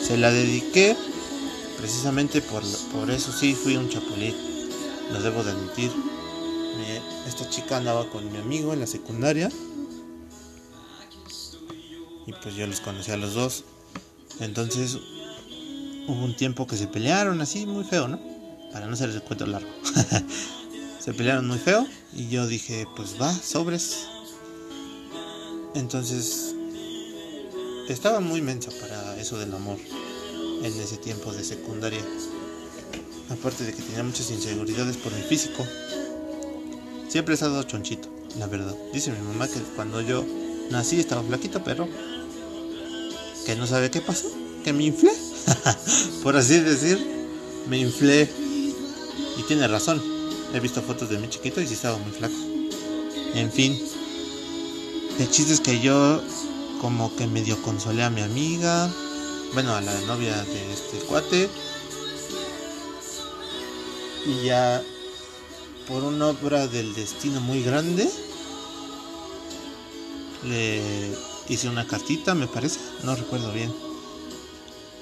Se 0.05 0.17
la 0.17 0.29
dediqué 0.29 0.97
precisamente 1.77 2.41
por, 2.41 2.63
por 2.91 3.09
eso 3.11 3.31
sí 3.31 3.55
fui 3.55 3.77
un 3.77 3.87
chapulín. 3.87 4.35
Lo 5.13 5.21
debo 5.21 5.45
de 5.45 5.51
admitir. 5.51 5.89
Esta 7.29 7.49
chica 7.49 7.77
andaba 7.77 8.09
con 8.09 8.29
mi 8.29 8.39
amigo 8.39 8.73
en 8.73 8.81
la 8.81 8.87
secundaria. 8.87 9.49
Y 12.27 12.33
pues 12.43 12.55
yo 12.55 12.67
los 12.67 12.81
conocí 12.81 13.09
a 13.11 13.15
los 13.15 13.35
dos. 13.35 13.63
Entonces 14.41 14.97
hubo 16.07 16.23
un 16.23 16.35
tiempo 16.35 16.67
que 16.67 16.77
se 16.77 16.87
pelearon 16.87 17.41
así 17.41 17.65
muy 17.65 17.83
feo, 17.83 18.07
¿no? 18.07 18.19
Para 18.71 18.87
no 18.87 18.93
hacer 18.93 19.09
el 19.09 19.21
cuento 19.21 19.45
largo. 19.45 19.69
se 20.99 21.13
pelearon 21.13 21.47
muy 21.47 21.57
feo 21.57 21.87
y 22.13 22.29
yo 22.29 22.47
dije, 22.47 22.85
pues 22.95 23.15
va, 23.21 23.33
sobres. 23.33 24.07
Entonces 25.75 26.55
estaba 27.87 28.19
muy 28.19 28.41
mensa 28.41 28.71
para 28.79 29.17
eso 29.17 29.37
del 29.37 29.53
amor 29.53 29.77
en 30.63 30.79
ese 30.79 30.97
tiempo 30.97 31.31
de 31.33 31.43
secundaria. 31.43 32.01
Aparte 33.29 33.63
de 33.63 33.73
que 33.73 33.81
tenía 33.81 34.03
muchas 34.03 34.29
inseguridades 34.31 34.97
por 34.97 35.13
mi 35.13 35.21
físico. 35.21 35.65
Siempre 37.07 37.33
he 37.33 37.35
estado 37.35 37.63
chonchito, 37.63 38.09
la 38.37 38.47
verdad. 38.47 38.75
Dice 38.93 39.11
mi 39.11 39.19
mamá 39.19 39.47
que 39.47 39.59
cuando 39.75 40.01
yo 40.01 40.25
nací 40.69 40.99
estaba 40.99 41.23
flaquito, 41.23 41.63
pero 41.63 41.87
que 43.45 43.55
no 43.55 43.67
sabe 43.67 43.89
qué 43.89 44.01
pasó, 44.01 44.29
que 44.63 44.73
me 44.73 44.85
inflé. 44.85 45.11
por 46.23 46.35
así 46.35 46.59
decir, 46.59 46.99
me 47.67 47.77
inflé. 47.79 48.29
Y 49.37 49.43
tiene 49.43 49.67
razón. 49.67 50.01
He 50.53 50.59
visto 50.59 50.81
fotos 50.81 51.09
de 51.09 51.17
mi 51.17 51.29
chiquito 51.29 51.61
y 51.61 51.67
sí 51.67 51.73
estaba 51.73 51.97
muy 51.97 52.11
flaco. 52.11 52.35
En 53.33 53.51
fin. 53.51 53.79
El 55.19 55.29
chiste 55.29 55.53
es 55.53 55.59
que 55.59 55.79
yo 55.79 56.21
como 56.81 57.15
que 57.15 57.27
medio 57.27 57.61
consolé 57.61 58.03
a 58.03 58.09
mi 58.09 58.21
amiga. 58.21 58.91
bueno, 59.53 59.75
a 59.75 59.81
la 59.81 59.99
novia 60.01 60.35
de 60.43 60.73
este 60.73 60.97
cuate. 61.07 61.49
Y 64.25 64.45
ya 64.45 64.81
por 65.87 66.03
una 66.03 66.27
obra 66.27 66.67
del 66.67 66.93
destino 66.93 67.41
muy 67.41 67.63
grande, 67.63 68.09
le 70.43 71.11
hice 71.49 71.67
una 71.67 71.85
cartita, 71.85 72.33
me 72.33 72.47
parece, 72.47 72.79
no 73.03 73.15
recuerdo 73.15 73.51
bien. 73.51 73.73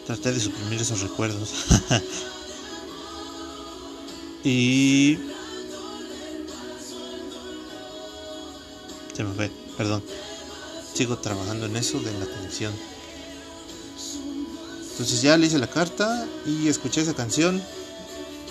Traté 0.09 0.31
de 0.31 0.39
suprimir 0.39 0.81
esos 0.81 1.01
recuerdos. 1.01 1.53
y... 4.43 5.19
Se 9.15 9.23
me 9.23 9.35
fue, 9.35 9.51
perdón. 9.77 10.03
Sigo 10.95 11.19
trabajando 11.19 11.67
en 11.67 11.75
eso 11.75 11.99
de 11.99 12.11
la 12.13 12.25
atención. 12.25 12.73
Entonces 14.89 15.21
ya 15.21 15.37
le 15.37 15.45
hice 15.45 15.59
la 15.59 15.69
carta 15.69 16.27
y 16.43 16.69
escuché 16.69 17.01
esa 17.01 17.13
canción. 17.13 17.61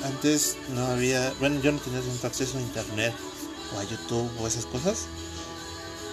Antes 0.04 0.58
no 0.76 0.86
había, 0.86 1.34
bueno, 1.40 1.60
yo 1.60 1.72
no 1.72 1.80
tenía 1.80 2.02
tanto 2.02 2.28
acceso 2.28 2.58
a 2.58 2.60
internet 2.60 3.14
o 3.74 3.80
a 3.80 3.82
YouTube 3.82 4.30
o 4.38 4.46
esas 4.46 4.66
cosas. 4.66 5.06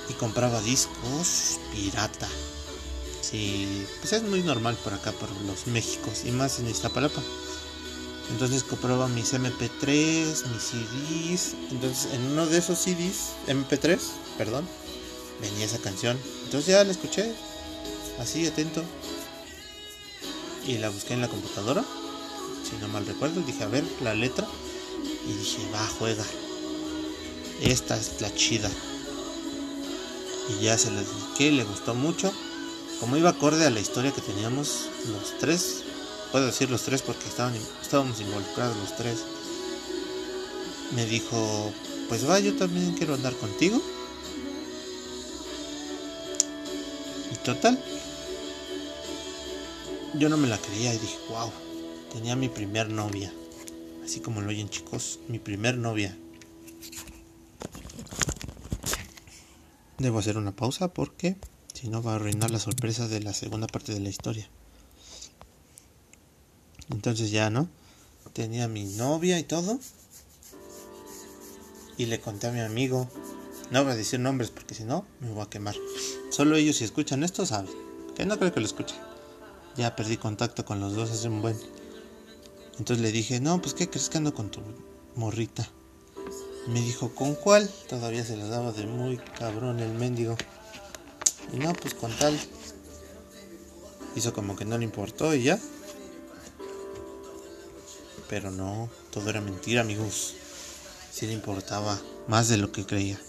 Y 0.10 0.14
compraba 0.14 0.60
discos 0.62 1.60
pirata. 1.72 2.28
Sí, 3.32 3.88
pues 4.02 4.14
es 4.14 4.22
muy 4.22 4.44
normal 4.44 4.78
por 4.84 4.94
acá, 4.94 5.12
por 5.12 5.30
los 5.48 5.66
Méxicos 5.66 6.26
y 6.26 6.32
más 6.32 6.60
en 6.60 6.70
Iztapalapa. 6.70 7.22
Entonces 8.30 8.64
compraba 8.64 9.08
mis 9.08 9.34
MP3, 9.34 10.46
mis 10.48 10.62
CDs. 10.62 11.56
Entonces 11.72 12.14
en 12.14 12.22
uno 12.32 12.46
de 12.46 12.60
esos 12.60 12.78
CDs, 12.78 13.32
MP3, 13.48 13.98
perdón, 14.38 14.68
venía 15.42 15.66
esa 15.66 15.80
canción. 15.80 16.20
Entonces 16.44 16.68
ya 16.74 16.84
la 16.84 16.92
escuché, 16.92 17.34
así 18.20 18.46
atento. 18.46 18.84
Y 20.68 20.78
la 20.78 20.90
busqué 20.90 21.16
en 21.16 21.22
la 21.22 21.28
computadora, 21.28 21.84
si 22.64 22.76
no 22.80 22.88
mal 22.90 23.08
recuerdo. 23.08 23.42
Dije, 23.42 23.64
a 23.64 23.68
ver, 23.68 23.84
la 24.04 24.14
letra. 24.14 24.48
Y 25.28 25.34
dije, 25.34 25.68
va, 25.74 25.88
juega. 25.98 26.26
Esta 27.62 27.98
es 27.98 28.22
la 28.22 28.32
chida. 28.36 28.70
Y 30.50 30.66
ya 30.66 30.78
se 30.78 30.92
la 30.92 31.02
dediqué, 31.02 31.52
le 31.52 31.64
gustó 31.64 31.96
mucho. 31.96 32.32
Como 33.00 33.18
iba 33.18 33.30
acorde 33.30 33.66
a 33.66 33.70
la 33.70 33.80
historia 33.80 34.12
que 34.12 34.22
teníamos 34.22 34.90
los 35.12 35.38
tres, 35.38 35.84
puedo 36.32 36.46
decir 36.46 36.70
los 36.70 36.84
tres 36.84 37.02
porque 37.02 37.28
estábamos 37.28 38.20
involucrados 38.22 38.78
los 38.78 38.96
tres. 38.96 39.20
Me 40.96 41.06
dijo, 41.06 41.72
pues 42.10 42.28
va, 42.28 42.40
yo 42.40 42.56
también 42.56 42.94
quiero 42.94 43.16
andar 43.16 43.34
contigo. 43.36 43.82
Y 47.32 47.36
total, 47.44 47.78
yo 50.14 50.30
no 50.30 50.38
me 50.38 50.48
la 50.48 50.58
creía 50.58 50.94
y 50.94 50.98
dije, 50.98 51.18
wow, 51.30 51.52
tenía 52.14 52.36
mi 52.36 52.50
primer 52.50 52.90
novia. 52.90 53.34
Así 54.04 54.20
como 54.20 54.42
lo 54.42 54.50
oyen 54.50 54.70
chicos, 54.70 55.20
mi 55.28 55.40
primer 55.40 55.78
novia. 55.78 56.18
Debo 59.98 60.20
hacer 60.20 60.38
una 60.38 60.56
pausa 60.56 60.94
porque 60.94 61.38
si 61.86 61.92
no 61.92 62.02
va 62.02 62.14
a 62.14 62.16
arruinar 62.16 62.50
la 62.50 62.58
sorpresa 62.58 63.08
de 63.08 63.20
la 63.20 63.32
segunda 63.32 63.68
parte 63.68 63.94
de 63.94 64.00
la 64.00 64.10
historia. 64.10 64.50
Entonces 66.90 67.30
ya, 67.30 67.52
¿no? 67.52 67.70
Tenía 68.34 68.68
mi 68.68 68.86
novia 68.86 69.38
y 69.38 69.44
todo. 69.44 69.78
Y 71.96 72.08
le 72.08 72.20
conté 72.20 72.48
a 72.48 72.52
mi 72.52 72.62
amigo. 72.62 73.08
No 73.70 73.84
voy 73.84 73.92
a 73.94 73.96
decir 73.96 74.20
nombres 74.20 74.50
porque 74.50 74.74
si 74.74 74.84
no 74.84 75.06
me 75.20 75.30
voy 75.30 75.44
a 75.44 75.50
quemar. 75.50 75.76
Solo 76.32 76.56
ellos 76.56 76.78
si 76.78 76.86
escuchan 76.86 77.24
esto 77.24 77.46
saben. 77.46 77.70
Que 78.16 78.26
no 78.26 78.40
creo 78.40 78.52
que 78.52 78.62
lo 78.62 78.66
escuchen. 78.66 78.98
Ya 79.78 79.96
perdí 79.96 80.18
contacto 80.18 80.66
con 80.66 80.80
los 80.80 80.96
dos 80.96 81.12
hace 81.12 81.28
un 81.28 81.44
buen. 81.44 81.56
Entonces 82.80 83.00
le 83.00 83.12
dije, 83.12 83.40
no, 83.40 83.62
pues 83.62 83.76
¿qué 83.76 83.88
crees 83.92 84.10
que 84.10 84.18
ando 84.18 84.34
con 84.34 84.50
tu 84.50 84.60
morrita? 85.14 85.70
Me 86.68 86.82
dijo, 86.82 87.14
¿con 87.14 87.36
cuál? 87.36 87.70
Todavía 87.88 88.26
se 88.26 88.38
la 88.38 88.48
daba 88.48 88.72
de 88.72 88.88
muy 88.88 89.18
cabrón 89.18 89.80
el 89.82 89.94
mendigo. 89.94 90.36
Y 91.54 91.58
no, 91.58 91.74
pues 91.74 91.94
con 91.94 92.12
tal. 92.18 92.40
Hizo 94.16 94.34
como 94.34 94.56
que 94.56 94.66
no 94.66 94.78
le 94.78 94.86
importó 94.86 95.34
y 95.36 95.44
ya. 95.44 95.60
Pero 98.30 98.52
no, 98.52 98.90
todo 99.12 99.30
era 99.30 99.42
mentira, 99.42 99.82
amigos. 99.82 100.36
Sí 101.12 101.28
le 101.28 101.34
importaba 101.34 102.00
más 102.28 102.50
de 102.50 102.58
lo 102.58 102.72
que 102.72 102.86
creía. 102.86 103.20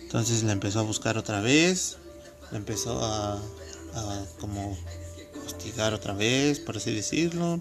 Entonces 0.00 0.42
la 0.42 0.52
empezó 0.52 0.80
a 0.80 0.82
buscar 0.82 1.18
otra 1.18 1.40
vez. 1.40 1.98
La 2.50 2.58
empezó 2.58 3.04
a, 3.04 3.40
como 4.40 4.76
hostigar 5.46 5.94
otra 5.94 6.14
vez, 6.14 6.60
por 6.60 6.76
así 6.76 6.94
decirlo. 6.94 7.60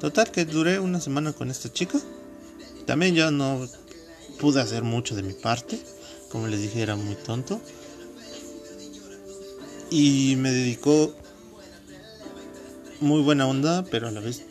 Total 0.00 0.30
que 0.30 0.44
duré 0.44 0.78
una 0.78 1.00
semana 1.00 1.32
con 1.32 1.50
esta 1.50 1.72
chica. 1.72 1.98
También 2.86 3.14
yo 3.14 3.30
no 3.30 3.66
pude 4.38 4.60
hacer 4.60 4.82
mucho 4.82 5.14
de 5.14 5.22
mi 5.22 5.32
parte. 5.32 5.80
Como 6.30 6.46
les 6.48 6.60
dije, 6.60 6.82
era 6.82 6.96
muy 6.96 7.14
tonto. 7.14 7.60
Y 9.90 10.34
me 10.36 10.50
dedicó 10.50 11.14
muy 13.00 13.22
buena 13.22 13.46
onda, 13.46 13.84
pero 13.84 14.08
a 14.08 14.10
la 14.10 14.20
vez 14.20 14.42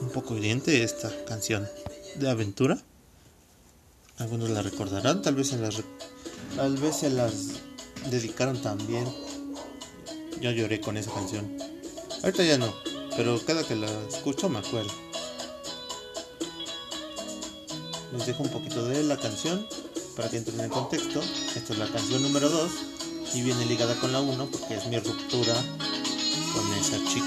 un 0.00 0.10
poco 0.10 0.36
hiriente 0.36 0.82
esta 0.82 1.10
canción 1.24 1.68
de 2.16 2.28
aventura. 2.28 2.78
Algunos 4.18 4.50
la 4.50 4.62
recordarán, 4.62 5.22
tal 5.22 5.36
vez 5.36 5.48
se 5.48 5.58
las, 5.58 5.82
tal 6.56 6.76
vez 6.76 6.96
se 6.96 7.10
las 7.10 7.60
dedicaron 8.10 8.60
también. 8.60 9.06
Yo 10.40 10.50
lloré 10.50 10.80
con 10.80 10.96
esa 10.96 11.12
canción. 11.12 11.56
Ahorita 12.22 12.44
ya 12.44 12.58
no, 12.58 12.74
pero 13.16 13.40
cada 13.44 13.62
que 13.64 13.76
la 13.76 13.88
escucho 14.08 14.48
me 14.48 14.58
acuerdo. 14.58 14.90
Les 18.12 18.26
dejo 18.26 18.42
un 18.42 18.50
poquito 18.50 18.84
de 18.86 19.02
la 19.04 19.16
canción 19.16 19.66
para 20.16 20.28
que 20.28 20.38
entren 20.38 20.60
en 20.60 20.70
contexto. 20.70 21.20
Esta 21.54 21.72
es 21.72 21.78
la 21.78 21.86
canción 21.86 22.22
número 22.22 22.48
2 22.48 22.70
y 23.34 23.42
viene 23.42 23.64
ligada 23.66 23.94
con 23.96 24.12
la 24.12 24.20
1 24.20 24.46
porque 24.46 24.76
es 24.76 24.86
mi 24.86 24.98
ruptura 24.98 25.54
con 26.54 26.74
esa 26.74 26.98
chica. 27.08 27.26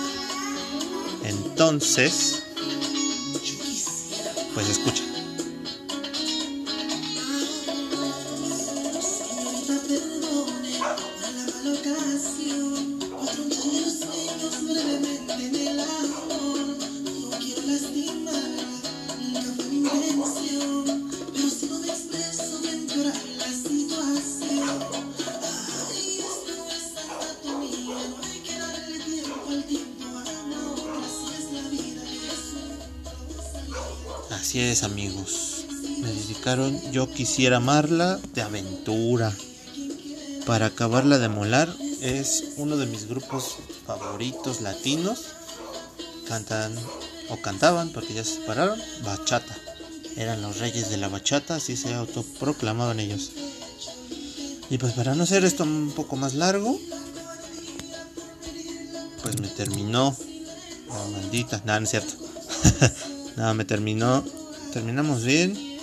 Entonces, 1.24 2.44
pues 4.54 4.70
escucha. 4.70 5.15
Yo 36.92 37.12
quisiera 37.12 37.58
amarla 37.58 38.20
de 38.36 38.44
aventura. 38.44 39.34
Para 40.46 40.68
acabarla 40.68 41.18
de 41.18 41.28
molar 41.28 41.68
es 42.02 42.54
uno 42.58 42.78
de 42.78 42.86
mis 42.86 43.08
grupos 43.08 43.56
favoritos 43.88 44.62
latinos. 44.62 45.24
Cantan 46.28 46.72
o 47.30 47.42
cantaban 47.42 47.90
porque 47.90 48.14
ya 48.14 48.24
se 48.24 48.36
separaron 48.36 48.80
bachata. 49.04 49.58
Eran 50.18 50.44
los 50.44 50.60
reyes 50.60 50.92
de 50.92 50.98
la 50.98 51.08
bachata, 51.08 51.56
así 51.56 51.76
se 51.76 51.96
autoproclamaban 51.96 53.00
ellos. 53.00 53.32
Y 54.70 54.78
pues 54.78 54.94
para 54.94 55.16
no 55.16 55.24
hacer 55.24 55.46
esto 55.46 55.64
un 55.64 55.94
poco 55.96 56.16
más 56.16 56.36
largo, 56.36 56.80
pues 59.24 59.42
me 59.42 59.48
terminó. 59.48 60.16
La 60.90 61.08
maldita, 61.08 61.64
nada, 61.66 61.80
no 61.80 61.86
es 61.86 61.90
cierto. 61.90 62.14
nada, 63.36 63.56
me 63.56 63.66
terminó. 63.66 64.24
Terminamos 64.74 65.24
bien, 65.24 65.75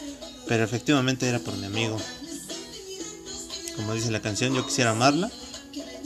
pero 0.53 0.65
efectivamente 0.65 1.27
era 1.27 1.39
por 1.39 1.57
mi 1.57 1.65
amigo. 1.65 1.99
Como 3.75 3.95
dice 3.95 4.11
la 4.11 4.21
canción, 4.21 4.53
yo 4.53 4.67
quisiera 4.67 4.91
amarla, 4.91 5.31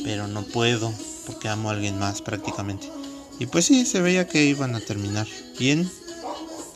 pero 0.04 0.28
no 0.28 0.44
puedo 0.44 0.94
porque 1.26 1.48
amo 1.48 1.68
a 1.68 1.72
alguien 1.72 1.98
más 1.98 2.22
prácticamente. 2.22 2.88
Y 3.40 3.46
pues 3.46 3.64
sí, 3.64 3.85
se 3.85 4.00
veía 4.00 4.28
que 4.28 4.44
iban 4.44 4.76
a 4.76 4.80
terminar 4.80 5.26
bien, 5.59 5.90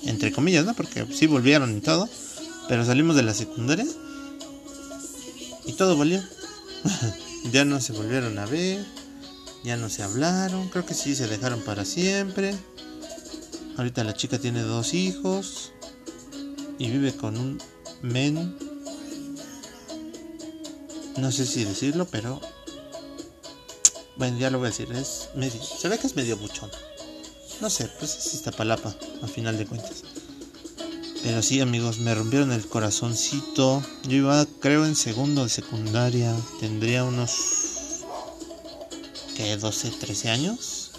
entre 0.03 0.33
comillas, 0.33 0.65
¿no? 0.65 0.75
Porque 0.75 1.07
sí 1.15 1.29
volvieron 1.29 1.77
y 1.77 1.81
todo, 1.81 2.09
pero 2.69 2.85
salimos 2.85 3.15
de 3.15 3.23
la 3.23 3.35
secundaria 3.35 3.87
y 5.65 5.73
todo 5.75 5.97
valió. 5.97 6.21
ya 7.53 7.65
no 7.65 7.81
se 7.81 7.93
volvieron 7.93 8.37
a 8.41 8.47
ver, 8.47 8.85
ya 9.63 9.77
no 9.77 9.89
se 9.89 10.03
hablaron, 10.03 10.71
creo 10.71 10.85
que 10.85 10.95
sí 10.95 11.15
se 11.15 11.29
dejaron 11.29 11.61
para 11.61 11.85
siempre. 11.85 12.53
Ahorita 13.77 14.03
la 14.03 14.15
chica 14.15 14.41
tiene 14.41 14.63
dos 14.63 14.93
hijos 14.93 15.71
y 16.81 16.89
vive 16.89 17.15
con 17.15 17.37
un 17.37 17.63
men. 18.01 18.57
No 21.19 21.31
sé 21.31 21.47
si 21.47 21.65
decirlo, 21.65 22.07
pero 22.11 22.41
Bueno, 24.17 24.39
ya 24.39 24.51
lo 24.51 24.59
voy 24.59 24.67
a 24.67 24.71
decir, 24.71 24.91
es 24.93 25.29
medio. 25.35 25.63
Se 25.63 25.89
ve 25.89 25.99
que 25.99 26.07
es 26.07 26.17
medio 26.17 26.37
buchón. 26.37 26.71
No 27.61 27.69
sé, 27.71 27.89
pues 27.99 28.17
es 28.17 28.35
Iztapalapa, 28.35 28.95
a 29.23 29.27
final 29.29 29.59
de 29.59 29.67
cuentas. 29.67 30.03
Pero 31.23 31.43
sí, 31.43 31.61
amigos, 31.61 31.99
me 31.99 32.15
rompieron 32.15 32.51
el 32.53 32.67
corazoncito. 32.67 33.83
Yo 34.05 34.17
iba, 34.17 34.47
creo, 34.61 34.87
en 34.87 34.97
segundo 34.97 35.45
de 35.45 35.51
secundaria. 35.51 36.35
Tendría 36.61 37.05
unos. 37.05 38.05
¿Qué? 39.37 39.57
12, 39.57 39.91
13 39.91 40.31
años. 40.31 40.93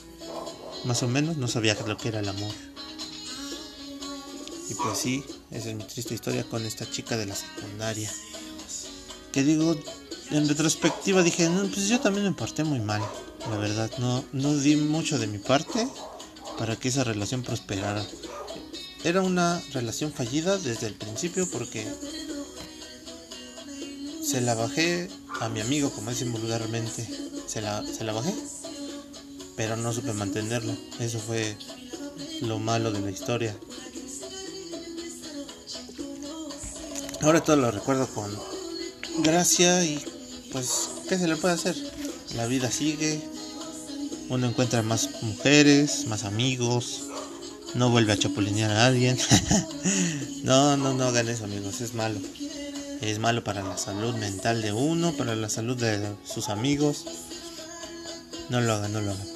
Más 0.86 1.02
o 1.02 1.08
menos, 1.08 1.38
no 1.38 1.48
sabía 1.48 1.76
lo 1.88 1.98
que 1.98 2.10
era 2.10 2.20
el 2.20 2.30
amor. 2.30 2.54
Y 4.71 4.73
pues 4.73 4.99
sí, 4.99 5.21
esa 5.51 5.69
es 5.69 5.75
mi 5.75 5.84
triste 5.84 6.13
historia 6.13 6.45
con 6.45 6.65
esta 6.65 6.89
chica 6.89 7.17
de 7.17 7.25
la 7.25 7.36
secundaria. 7.36 8.10
Que 9.34 9.43
digo, 9.43 9.75
en 10.29 10.47
retrospectiva 10.47 11.23
dije, 11.23 11.49
no, 11.49 11.67
pues 11.67 11.89
yo 11.89 11.99
también 11.99 12.23
me 12.23 12.31
porté 12.31 12.63
muy 12.63 12.79
mal. 12.79 13.01
La 13.49 13.57
verdad, 13.57 13.91
no, 13.97 14.23
no 14.31 14.55
di 14.55 14.77
mucho 14.77 15.19
de 15.19 15.27
mi 15.27 15.39
parte 15.39 15.86
para 16.57 16.77
que 16.77 16.88
esa 16.88 17.03
relación 17.03 17.43
prosperara. 17.43 18.01
Era 19.03 19.21
una 19.21 19.62
relación 19.73 20.13
fallida 20.13 20.57
desde 20.57 20.88
el 20.88 20.93
principio 20.93 21.45
porque 21.51 21.86
se 24.23 24.39
la 24.39 24.55
bajé 24.55 25.10
a 25.41 25.49
mi 25.49 25.60
amigo, 25.60 25.89
como 25.89 26.12
dicen 26.12 26.31
vulgarmente. 26.31 27.05
Se 27.45 27.60
la, 27.60 27.84
se 27.84 28.05
la 28.05 28.13
bajé, 28.13 28.34
pero 29.57 29.75
no 29.75 29.91
supe 29.91 30.13
mantenerlo. 30.13 30.73
Eso 31.01 31.19
fue 31.19 31.57
lo 32.39 32.57
malo 32.57 32.93
de 32.93 33.01
la 33.01 33.12
historia. 33.12 33.53
Ahora 37.23 37.43
todo 37.43 37.55
lo 37.55 37.69
recuerdo 37.69 38.07
con 38.07 38.36
gracia 39.19 39.86
y 39.86 40.03
pues, 40.51 40.89
¿qué 41.07 41.19
se 41.19 41.27
le 41.27 41.36
puede 41.36 41.53
hacer? 41.53 41.75
La 42.36 42.47
vida 42.47 42.71
sigue, 42.71 43.21
uno 44.29 44.47
encuentra 44.47 44.81
más 44.81 45.21
mujeres, 45.21 46.07
más 46.07 46.23
amigos, 46.23 47.03
no 47.75 47.91
vuelve 47.91 48.13
a 48.13 48.17
chapulinear 48.17 48.71
a 48.71 48.88
alguien. 48.88 49.19
no, 50.43 50.77
no, 50.77 50.95
no 50.95 51.03
hagan 51.05 51.29
eso, 51.29 51.43
amigos, 51.43 51.81
es 51.81 51.93
malo. 51.93 52.19
Es 53.01 53.19
malo 53.19 53.43
para 53.43 53.62
la 53.62 53.77
salud 53.77 54.15
mental 54.15 54.63
de 54.63 54.73
uno, 54.73 55.13
para 55.13 55.36
la 55.36 55.49
salud 55.49 55.77
de 55.77 56.15
sus 56.25 56.49
amigos. 56.49 57.05
No 58.49 58.62
lo 58.62 58.73
hagan, 58.73 58.93
no 58.93 59.01
lo 59.01 59.12
hagan. 59.12 59.27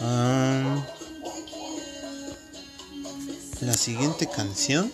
Ah, 0.00 0.86
la 3.60 3.74
siguiente 3.74 4.26
canción 4.26 4.90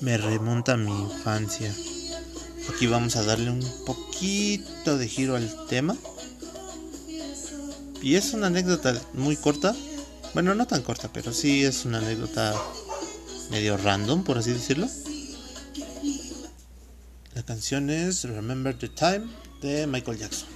me 0.00 0.18
remonta 0.18 0.72
a 0.72 0.76
mi 0.76 0.90
infancia. 0.90 1.72
Aquí 2.72 2.86
vamos 2.86 3.16
a 3.16 3.24
darle 3.24 3.50
un 3.50 3.64
poquito 3.84 4.98
de 4.98 5.08
giro 5.08 5.36
al 5.36 5.66
tema. 5.68 5.96
Y 8.02 8.14
es 8.14 8.34
una 8.34 8.48
anécdota 8.48 8.94
muy 9.14 9.36
corta. 9.36 9.74
Bueno, 10.34 10.54
no 10.54 10.66
tan 10.66 10.82
corta, 10.82 11.10
pero 11.12 11.32
sí 11.32 11.64
es 11.64 11.84
una 11.84 11.98
anécdota 11.98 12.54
medio 13.50 13.76
random, 13.76 14.24
por 14.24 14.38
así 14.38 14.52
decirlo. 14.52 14.88
La 17.34 17.42
canción 17.42 17.90
es 17.90 18.24
Remember 18.24 18.76
the 18.76 18.88
Time 18.88 19.26
de 19.62 19.86
Michael 19.86 20.18
Jackson. 20.18 20.55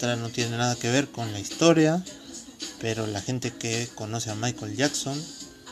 No 0.00 0.30
tiene 0.30 0.56
nada 0.56 0.76
que 0.76 0.90
ver 0.90 1.10
con 1.10 1.30
la 1.30 1.40
historia, 1.40 2.02
pero 2.80 3.06
la 3.06 3.20
gente 3.20 3.52
que 3.52 3.86
conoce 3.94 4.30
a 4.30 4.34
Michael 4.34 4.74
Jackson 4.74 5.22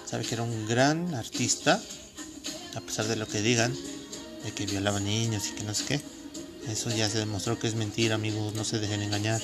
sabe 0.04 0.22
que 0.22 0.34
era 0.34 0.42
un 0.42 0.68
gran 0.68 1.14
artista, 1.14 1.80
a 2.74 2.80
pesar 2.82 3.06
de 3.06 3.16
lo 3.16 3.26
que 3.26 3.40
digan, 3.40 3.74
de 4.44 4.52
que 4.52 4.66
violaba 4.66 5.00
niños 5.00 5.48
y 5.48 5.52
que 5.52 5.64
no 5.64 5.72
sé 5.72 5.84
qué. 5.86 6.00
Eso 6.70 6.90
ya 6.90 7.08
se 7.08 7.16
demostró 7.16 7.58
que 7.58 7.68
es 7.68 7.74
mentira, 7.74 8.16
amigos, 8.16 8.52
no 8.54 8.64
se 8.64 8.78
dejen 8.78 9.00
engañar. 9.00 9.40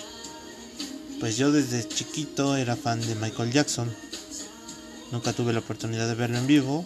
Pues 1.19 1.39
yo 1.39 1.51
desde 1.51 1.89
chiquito 1.89 2.55
era 2.55 2.77
fan 2.77 3.01
de 3.01 3.15
Michael 3.15 3.53
Jackson. 3.53 3.91
Nunca 5.13 5.33
tuve 5.33 5.55
la 5.55 5.61
oportunidad 5.61 6.09
de 6.09 6.15
verlo 6.15 6.37
en 6.37 6.47
vivo. 6.47 6.85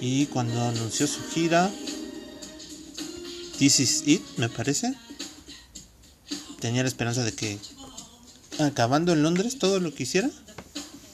Y 0.00 0.26
cuando 0.26 0.62
anunció 0.62 1.08
su 1.08 1.20
gira, 1.30 1.68
This 3.58 3.80
Is 3.80 4.02
It, 4.06 4.22
me 4.36 4.48
parece, 4.48 4.94
tenía 6.62 6.82
la 6.82 6.88
esperanza 6.88 7.24
de 7.24 7.32
que 7.32 7.58
acabando 8.60 9.12
en 9.12 9.24
Londres 9.24 9.58
todo 9.58 9.80
lo 9.80 9.92
que 9.92 10.04
hiciera. 10.04 10.30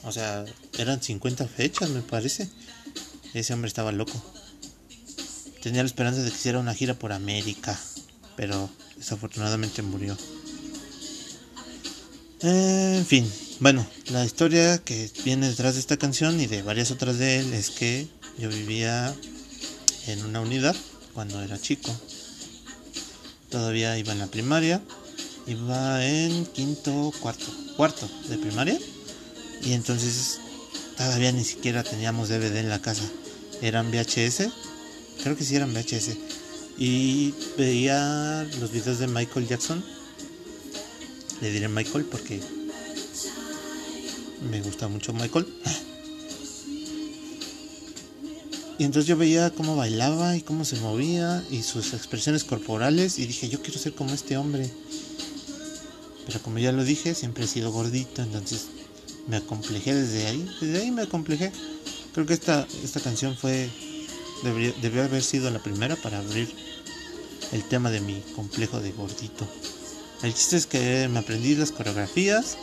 O 0.03 0.11
sea, 0.11 0.45
eran 0.77 1.01
50 1.01 1.47
fechas, 1.47 1.89
me 1.89 2.01
parece. 2.01 2.47
Ese 3.33 3.53
hombre 3.53 3.67
estaba 3.67 3.91
loco. 3.91 4.13
Tenía 5.63 5.81
la 5.81 5.87
esperanza 5.87 6.21
de 6.21 6.29
que 6.29 6.37
hiciera 6.37 6.59
una 6.59 6.75
gira 6.75 6.93
por 6.93 7.11
América, 7.11 7.77
pero 8.37 8.69
desafortunadamente 8.95 9.81
murió. 9.81 10.15
En 12.41 13.05
fin, 13.05 13.29
bueno, 13.59 13.85
la 14.11 14.23
historia 14.23 14.77
que 14.77 15.11
viene 15.25 15.49
detrás 15.49 15.73
de 15.73 15.79
esta 15.79 15.97
canción 15.97 16.39
y 16.39 16.45
de 16.45 16.61
varias 16.61 16.91
otras 16.91 17.17
de 17.17 17.39
él 17.39 17.53
es 17.53 17.71
que 17.71 18.07
yo 18.37 18.49
vivía 18.49 19.13
en 20.05 20.23
una 20.25 20.41
unidad 20.41 20.75
cuando 21.15 21.41
era 21.41 21.59
chico. 21.59 21.93
Todavía 23.49 23.97
iba 23.97 24.13
en 24.13 24.19
la 24.19 24.27
primaria 24.27 24.79
iba 25.47 26.05
en 26.05 26.45
quinto, 26.45 27.11
cuarto, 27.19 27.45
cuarto 27.75 28.09
de 28.27 28.37
primaria. 28.37 28.79
Y 29.63 29.73
entonces 29.73 30.39
todavía 30.97 31.31
ni 31.31 31.43
siquiera 31.43 31.83
teníamos 31.83 32.29
DVD 32.29 32.57
en 32.57 32.69
la 32.69 32.81
casa. 32.81 33.03
Eran 33.61 33.91
VHS. 33.91 34.49
Creo 35.23 35.35
que 35.35 35.43
sí 35.43 35.55
eran 35.55 35.73
VHS. 35.73 36.17
Y 36.77 37.33
veía 37.57 38.47
los 38.59 38.71
videos 38.71 38.99
de 38.99 39.07
Michael 39.07 39.47
Jackson. 39.47 39.83
Le 41.41 41.51
diré 41.51 41.67
Michael 41.67 42.05
porque 42.05 42.41
me 44.49 44.61
gusta 44.61 44.87
mucho 44.87 45.13
Michael. 45.13 45.45
Y 48.79 48.85
entonces 48.85 49.07
yo 49.07 49.17
veía 49.17 49.49
cómo 49.49 49.75
bailaba 49.75 50.37
y 50.37 50.41
cómo 50.41 50.63
se 50.63 50.77
movía 50.77 51.43
y 51.51 51.63
sus 51.63 51.93
expresiones 51.93 52.45
corporales 52.45 53.19
y 53.19 53.25
dije, 53.25 53.49
yo 53.49 53.61
quiero 53.61 53.77
ser 53.77 53.93
como 53.93 54.13
este 54.13 54.37
hombre. 54.37 54.71
Pero 56.29 56.43
como 56.43 56.59
ya 56.59 56.71
lo 56.71 56.83
dije, 56.83 57.15
siempre 57.15 57.45
he 57.45 57.47
sido 57.47 57.71
gordito, 57.71 58.21
entonces 58.21 58.67
me 59.27 59.37
acomplejé 59.37 59.95
desde 59.95 60.27
ahí. 60.27 60.47
Desde 60.61 60.83
ahí 60.83 60.91
me 60.91 61.01
acomplejé. 61.01 61.51
Creo 62.13 62.27
que 62.27 62.35
esta, 62.35 62.67
esta 62.83 62.99
canción 62.99 63.35
fue. 63.35 63.67
Debió, 64.43 65.03
haber 65.03 65.23
sido 65.23 65.49
la 65.49 65.57
primera 65.57 65.95
para 65.95 66.19
abrir 66.19 66.53
el 67.51 67.63
tema 67.63 67.89
de 67.89 67.99
mi 67.99 68.21
complejo 68.35 68.79
de 68.79 68.91
gordito. 68.91 69.47
El 70.21 70.35
chiste 70.35 70.57
es 70.57 70.67
que 70.67 71.07
me 71.07 71.17
aprendí 71.17 71.55
las 71.55 71.71
coreografías, 71.71 72.57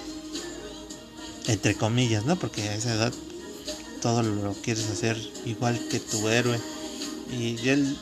entre 1.49 1.75
comillas, 1.75 2.25
¿no? 2.25 2.37
Porque 2.37 2.63
a 2.69 2.77
esa 2.77 2.95
edad 2.95 3.13
todo 4.01 4.23
lo 4.23 4.53
quieres 4.63 4.89
hacer 4.91 5.19
igual 5.45 5.77
que 5.89 5.99
tu 5.99 6.29
héroe. 6.29 6.61
Y 7.33 7.69
él 7.69 7.99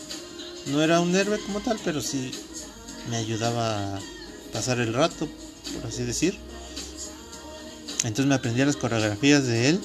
no 0.67 0.83
era 0.83 1.01
un 1.01 1.17
héroe 1.17 1.39
como 1.39 1.61
tal, 1.61 1.81
pero 1.83 2.03
sí 2.03 2.33
me 3.09 3.17
ayudaba 3.17 3.97
a 3.97 4.01
pasar 4.53 4.79
el 4.79 4.93
rato 4.93 5.27
por 5.73 5.87
así 5.87 6.03
decir. 6.05 6.39
Entonces 8.05 8.27
me 8.27 8.35
aprendí 8.35 8.65
las 8.65 8.77
coreografías 8.77 9.47
de 9.47 9.71
él 9.71 9.81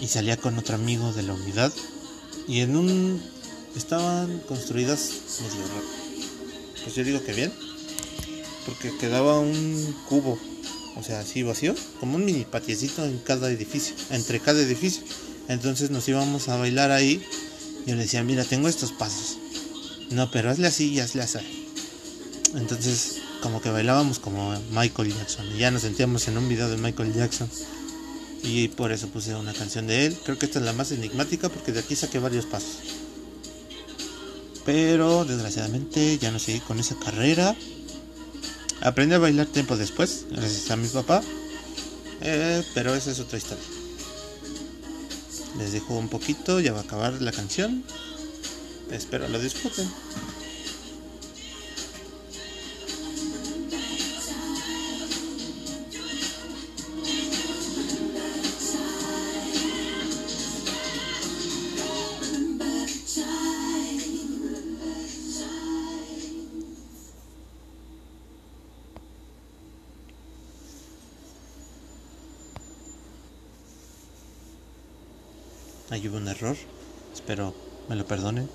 y 0.00 0.06
salía 0.06 0.36
con 0.36 0.58
otro 0.58 0.74
amigo 0.74 1.12
de 1.12 1.22
la 1.22 1.32
unidad. 1.32 1.72
Y 2.46 2.60
en 2.60 2.76
un... 2.76 3.22
estaban 3.76 4.40
construidas 4.40 5.12
medio 5.40 5.64
Pues 6.82 6.94
yo 6.94 7.04
digo 7.04 7.22
que 7.24 7.32
bien. 7.32 7.52
Porque 8.66 8.96
quedaba 8.98 9.38
un 9.38 9.96
cubo, 10.08 10.38
o 10.96 11.02
sea, 11.02 11.20
así 11.20 11.42
vacío, 11.42 11.74
como 12.00 12.16
un 12.16 12.24
mini 12.26 12.44
patiecito 12.44 13.02
en 13.06 13.18
cada 13.18 13.50
edificio, 13.50 13.94
entre 14.10 14.40
cada 14.40 14.60
edificio. 14.60 15.02
Entonces 15.48 15.90
nos 15.90 16.06
íbamos 16.06 16.48
a 16.48 16.56
bailar 16.56 16.90
ahí. 16.90 17.24
Yo 17.86 17.94
le 17.94 18.02
decía, 18.02 18.22
mira, 18.24 18.44
tengo 18.44 18.68
estos 18.68 18.92
pasos. 18.92 19.38
No, 20.10 20.30
pero 20.30 20.50
hazle 20.50 20.66
así 20.66 20.92
y 20.92 21.00
hazle 21.00 21.22
así. 21.22 21.38
Entonces 22.54 23.22
como 23.42 23.60
que 23.60 23.70
bailábamos 23.70 24.18
como 24.18 24.58
Michael 24.70 25.14
Jackson. 25.14 25.46
Y 25.54 25.58
ya 25.58 25.70
nos 25.70 25.82
sentíamos 25.82 26.26
en 26.28 26.38
un 26.38 26.48
video 26.48 26.68
de 26.68 26.76
Michael 26.76 27.14
Jackson. 27.14 27.48
Y 28.42 28.68
por 28.68 28.92
eso 28.92 29.08
puse 29.08 29.34
una 29.34 29.52
canción 29.52 29.86
de 29.86 30.06
él. 30.06 30.16
Creo 30.24 30.38
que 30.38 30.46
esta 30.46 30.58
es 30.58 30.64
la 30.64 30.72
más 30.72 30.92
enigmática 30.92 31.48
porque 31.48 31.72
de 31.72 31.80
aquí 31.80 31.96
saqué 31.96 32.18
varios 32.18 32.46
pasos. 32.46 32.78
Pero 34.64 35.24
desgraciadamente 35.24 36.18
ya 36.18 36.30
no 36.30 36.38
seguí 36.38 36.60
con 36.60 36.78
esa 36.78 36.96
carrera. 36.96 37.56
Aprendí 38.80 39.14
a 39.14 39.18
bailar 39.18 39.46
tiempo 39.46 39.76
después, 39.76 40.26
gracias 40.30 40.70
a 40.70 40.76
mi 40.76 40.88
papá. 40.88 41.22
Eh, 42.20 42.62
pero 42.74 42.94
esa 42.94 43.10
es 43.10 43.18
otra 43.18 43.38
historia. 43.38 43.64
Les 45.58 45.72
dejo 45.72 45.94
un 45.94 46.08
poquito, 46.08 46.60
ya 46.60 46.72
va 46.72 46.80
a 46.80 46.82
acabar 46.82 47.20
la 47.20 47.32
canción. 47.32 47.82
Espero 48.90 49.28
lo 49.28 49.40
disfruten. 49.40 49.88
Ahí 75.90 76.06
hubo 76.06 76.18
un 76.18 76.28
error. 76.28 76.56
Espero 77.14 77.54
me 77.88 77.96
lo 77.96 78.04
perdonen. 78.06 78.48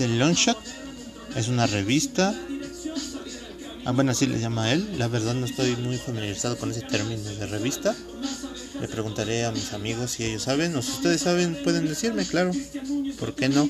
De 0.00 0.08
Longshot. 0.08 0.56
Es 1.36 1.48
una 1.48 1.66
revista. 1.66 2.34
Ah, 3.84 3.92
bueno, 3.92 4.12
así 4.12 4.26
le 4.26 4.40
llama 4.40 4.64
a 4.64 4.72
él. 4.72 4.98
La 4.98 5.08
verdad 5.08 5.34
no 5.34 5.44
estoy 5.44 5.76
muy 5.76 5.98
familiarizado 5.98 6.56
con 6.56 6.70
ese 6.70 6.80
término 6.80 7.22
de 7.22 7.46
revista. 7.46 7.94
Le 8.80 8.88
preguntaré 8.88 9.44
a 9.44 9.52
mis 9.52 9.74
amigos 9.74 10.12
si 10.12 10.24
ellos 10.24 10.44
saben 10.44 10.74
o 10.74 10.80
si 10.80 10.92
ustedes 10.92 11.20
saben 11.20 11.54
pueden 11.62 11.86
decirme, 11.86 12.24
claro. 12.24 12.50
¿Por 13.18 13.34
qué 13.34 13.50
no? 13.50 13.68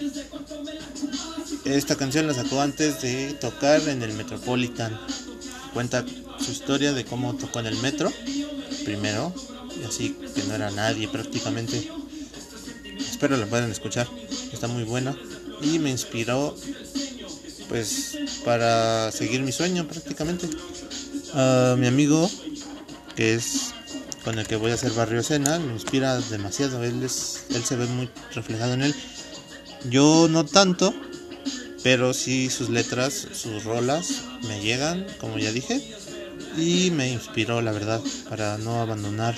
Esta 1.64 1.97
canción 1.97 2.29
la 2.29 2.35
sacó 2.35 2.61
antes 2.61 3.03
de 3.03 3.33
tocar 3.33 3.81
en 3.88 4.03
el 4.03 4.12
Metropolitan. 4.12 4.97
Cuenta 5.75 6.05
su 6.38 6.53
historia 6.53 6.93
de 6.93 7.05
cómo 7.05 7.35
tocó 7.35 7.59
en 7.59 7.66
el 7.66 7.77
metro 7.79 8.12
primero, 8.85 9.35
así 9.88 10.16
que 10.35 10.45
no 10.45 10.55
era 10.55 10.71
nadie 10.71 11.09
prácticamente. 11.09 11.90
Espero 12.99 13.37
la 13.37 13.47
puedan 13.47 13.71
escuchar, 13.73 14.09
está 14.53 14.69
muy 14.69 14.85
buena 14.85 15.16
y 15.62 15.79
me 15.79 15.90
inspiró 15.90 16.57
pues 17.68 18.18
para 18.44 19.12
seguir 19.12 19.42
mi 19.42 19.53
sueño 19.53 19.87
prácticamente. 19.87 20.49
A 21.35 21.77
mi 21.79 21.87
amigo 21.87 22.29
que 23.14 23.35
es 23.35 23.73
con 24.25 24.38
el 24.38 24.46
que 24.46 24.57
voy 24.57 24.70
a 24.70 24.75
hacer 24.75 24.92
Barrio 24.92 25.23
Cena 25.23 25.59
me 25.59 25.73
inspira 25.73 26.18
demasiado, 26.20 26.83
él 26.83 27.03
es 27.03 27.44
él 27.51 27.64
se 27.64 27.77
ve 27.77 27.87
muy 27.87 28.11
reflejado 28.35 28.75
en 28.75 28.83
él. 28.83 28.94
Yo 29.88 30.29
no 30.29 30.44
tanto, 30.44 30.94
pero 31.83 32.12
sí 32.12 32.51
sus 32.51 32.68
letras, 32.68 33.29
sus 33.33 33.64
rolas 33.64 34.23
me 34.46 34.61
llegan, 34.61 35.07
como 35.18 35.38
ya 35.38 35.53
dije, 35.53 35.94
y 36.59 36.90
me 36.90 37.11
inspiró 37.11 37.62
la 37.62 37.73
verdad 37.73 38.01
para 38.29 38.59
no 38.59 38.81
abandonar 38.81 39.35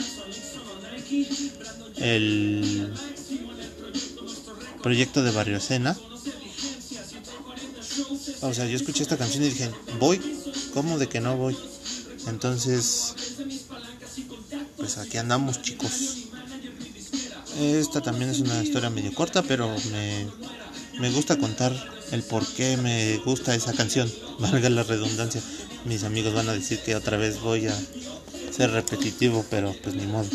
el 1.96 2.92
proyecto 4.82 5.22
de 5.22 5.30
Barrio 5.30 5.60
Cena. 5.60 5.96
O 8.42 8.52
sea, 8.52 8.66
yo 8.66 8.76
escuché 8.76 9.04
esta 9.04 9.16
canción 9.16 9.44
y 9.44 9.50
dije, 9.50 9.70
voy, 10.00 10.20
¿cómo 10.74 10.98
de 10.98 11.08
que 11.08 11.20
no 11.20 11.36
voy? 11.36 11.56
Entonces, 12.26 13.14
pues 14.76 14.98
aquí 14.98 15.16
andamos 15.16 15.62
chicos. 15.62 16.26
Esta 17.60 18.00
también 18.00 18.30
es 18.30 18.40
una 18.40 18.60
historia 18.62 18.90
medio 18.90 19.14
corta, 19.14 19.42
pero 19.42 19.72
me, 19.92 20.26
me 20.98 21.10
gusta 21.10 21.38
contar 21.38 21.72
el 22.10 22.24
por 22.24 22.44
qué 22.44 22.76
me 22.76 23.18
gusta 23.18 23.54
esa 23.54 23.72
canción, 23.74 24.12
valga 24.40 24.68
la 24.70 24.82
redundancia. 24.82 25.40
Mis 25.84 26.02
amigos 26.02 26.34
van 26.34 26.48
a 26.48 26.52
decir 26.52 26.80
que 26.80 26.96
otra 26.96 27.16
vez 27.16 27.40
voy 27.40 27.68
a 27.68 27.74
ser 28.50 28.70
repetitivo, 28.72 29.44
pero 29.50 29.72
pues 29.82 29.94
ni 29.94 30.06
modo. 30.06 30.28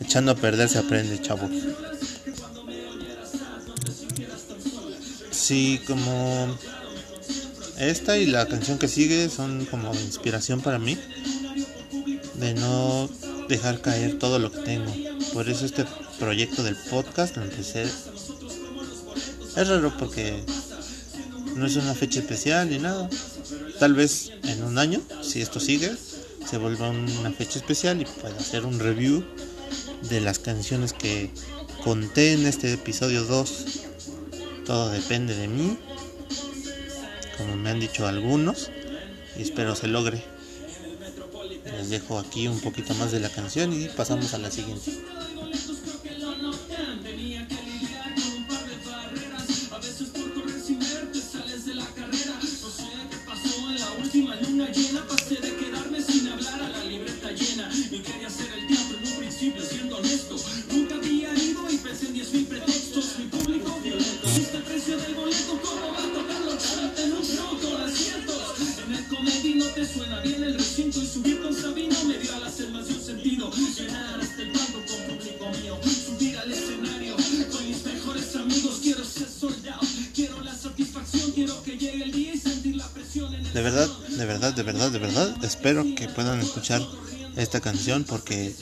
Echando 0.00 0.32
a 0.32 0.34
perder 0.34 0.68
se 0.68 0.78
aprende, 0.78 1.20
chavo. 1.22 1.48
Sí, 5.30 5.80
como 5.86 6.58
esta 7.78 8.18
y 8.18 8.26
la 8.26 8.46
canción 8.46 8.78
que 8.78 8.88
sigue 8.88 9.28
son 9.28 9.64
como 9.66 9.92
inspiración 9.94 10.60
para 10.60 10.78
mí 10.78 10.98
de 12.34 12.54
no 12.54 13.08
dejar 13.48 13.80
caer 13.80 14.18
todo 14.18 14.38
lo 14.38 14.50
que 14.52 14.60
tengo. 14.60 14.92
Por 15.32 15.48
eso 15.48 15.64
este 15.64 15.84
proyecto 16.18 16.62
del 16.62 16.76
podcast 16.90 17.36
lo 17.36 17.44
empecé. 17.44 17.82
Es 17.82 19.68
raro 19.68 19.92
porque 19.98 20.42
no 21.56 21.66
es 21.66 21.76
una 21.76 21.94
fecha 21.94 22.20
especial 22.20 22.70
ni 22.70 22.78
nada. 22.78 23.08
Tal 23.78 23.94
vez 23.94 24.32
en 24.44 24.62
un 24.64 24.78
año, 24.78 25.00
si 25.22 25.40
esto 25.40 25.60
sigue, 25.60 25.92
se 26.48 26.58
vuelva 26.58 26.90
una 26.90 27.30
fecha 27.30 27.58
especial 27.58 28.00
y 28.00 28.04
pueda 28.04 28.36
hacer 28.36 28.64
un 28.64 28.78
review 28.78 29.24
de 30.08 30.20
las 30.20 30.38
canciones 30.38 30.92
que 30.92 31.30
conté 31.84 32.32
en 32.32 32.46
este 32.46 32.72
episodio 32.72 33.24
2. 33.24 33.64
Todo 34.66 34.90
depende 34.90 35.34
de 35.34 35.48
mí, 35.48 35.78
como 37.38 37.56
me 37.56 37.70
han 37.70 37.80
dicho 37.80 38.06
algunos, 38.06 38.70
y 39.36 39.42
espero 39.42 39.74
se 39.74 39.86
logre. 39.86 40.22
Les 41.64 41.88
dejo 41.88 42.18
aquí 42.18 42.48
un 42.48 42.60
poquito 42.60 42.92
más 42.94 43.12
de 43.12 43.20
la 43.20 43.30
canción 43.30 43.72
y 43.72 43.88
pasamos 43.88 44.34
a 44.34 44.38
la 44.38 44.50
siguiente. 44.50 44.92
Porque 88.06 88.54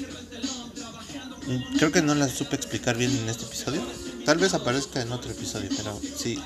creo 1.78 1.90
que 1.90 2.02
no 2.02 2.14
la 2.14 2.28
supe 2.28 2.54
explicar 2.54 2.96
bien 2.96 3.10
en 3.10 3.28
este 3.28 3.44
episodio. 3.44 3.82
Tal 4.24 4.38
vez 4.38 4.54
aparezca 4.54 5.00
en 5.00 5.10
otro 5.12 5.30
episodio, 5.30 5.68
pero 5.76 6.00
sí. 6.16 6.38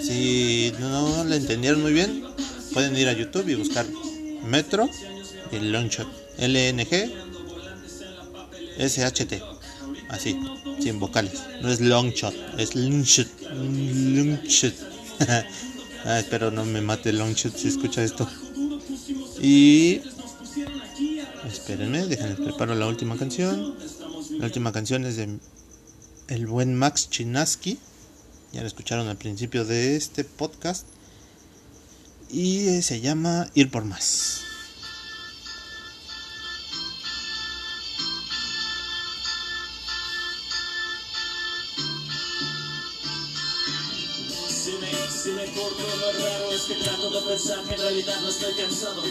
Si 0.00 0.72
no 0.78 1.24
la 1.24 1.36
entendieron 1.36 1.82
muy 1.82 1.92
bien, 1.92 2.24
pueden 2.72 2.96
ir 2.96 3.08
a 3.08 3.12
YouTube 3.12 3.48
y 3.48 3.56
buscar 3.56 3.84
Metro 4.44 4.88
y 5.50 5.58
Longshot. 5.58 6.08
L-N-G 6.38 7.12
S-H-T. 8.78 9.42
Así, 10.08 10.38
sin 10.80 11.00
vocales. 11.00 11.42
No 11.60 11.68
es 11.70 11.80
Longshot, 11.80 12.34
es 12.58 12.76
Longshot. 12.76 13.28
Longshot. 13.52 14.74
ah, 16.04 16.18
espero 16.18 16.52
no 16.52 16.64
me 16.64 16.80
mate 16.80 17.12
Longshot 17.12 17.56
si 17.56 17.68
escucha 17.68 18.04
esto. 18.04 18.28
Y. 19.42 20.00
Espérenme, 21.48 22.06
déjenme 22.06 22.36
preparo 22.36 22.74
la 22.74 22.86
última 22.86 23.16
canción. 23.16 23.74
La 24.38 24.46
última 24.46 24.72
canción 24.72 25.04
es 25.04 25.16
de 25.16 25.38
el 26.28 26.46
buen 26.46 26.74
Max 26.74 27.08
Chinaski. 27.10 27.78
Ya 28.52 28.60
lo 28.60 28.66
escucharon 28.66 29.08
al 29.08 29.16
principio 29.16 29.64
de 29.64 29.96
este 29.96 30.24
podcast. 30.24 30.86
Y 32.30 32.82
se 32.82 33.00
llama 33.00 33.48
Ir 33.54 33.70
por 33.70 33.84
más. 33.84 34.47
Es 46.58 46.64
que 46.64 46.74
trato 46.74 47.10
de 47.10 47.20
pensar 47.22 47.62
que 47.62 47.74
en 47.74 47.80
realidad 47.80 48.20
no 48.20 48.28
estoy 48.28 48.52
cansado. 48.54 49.02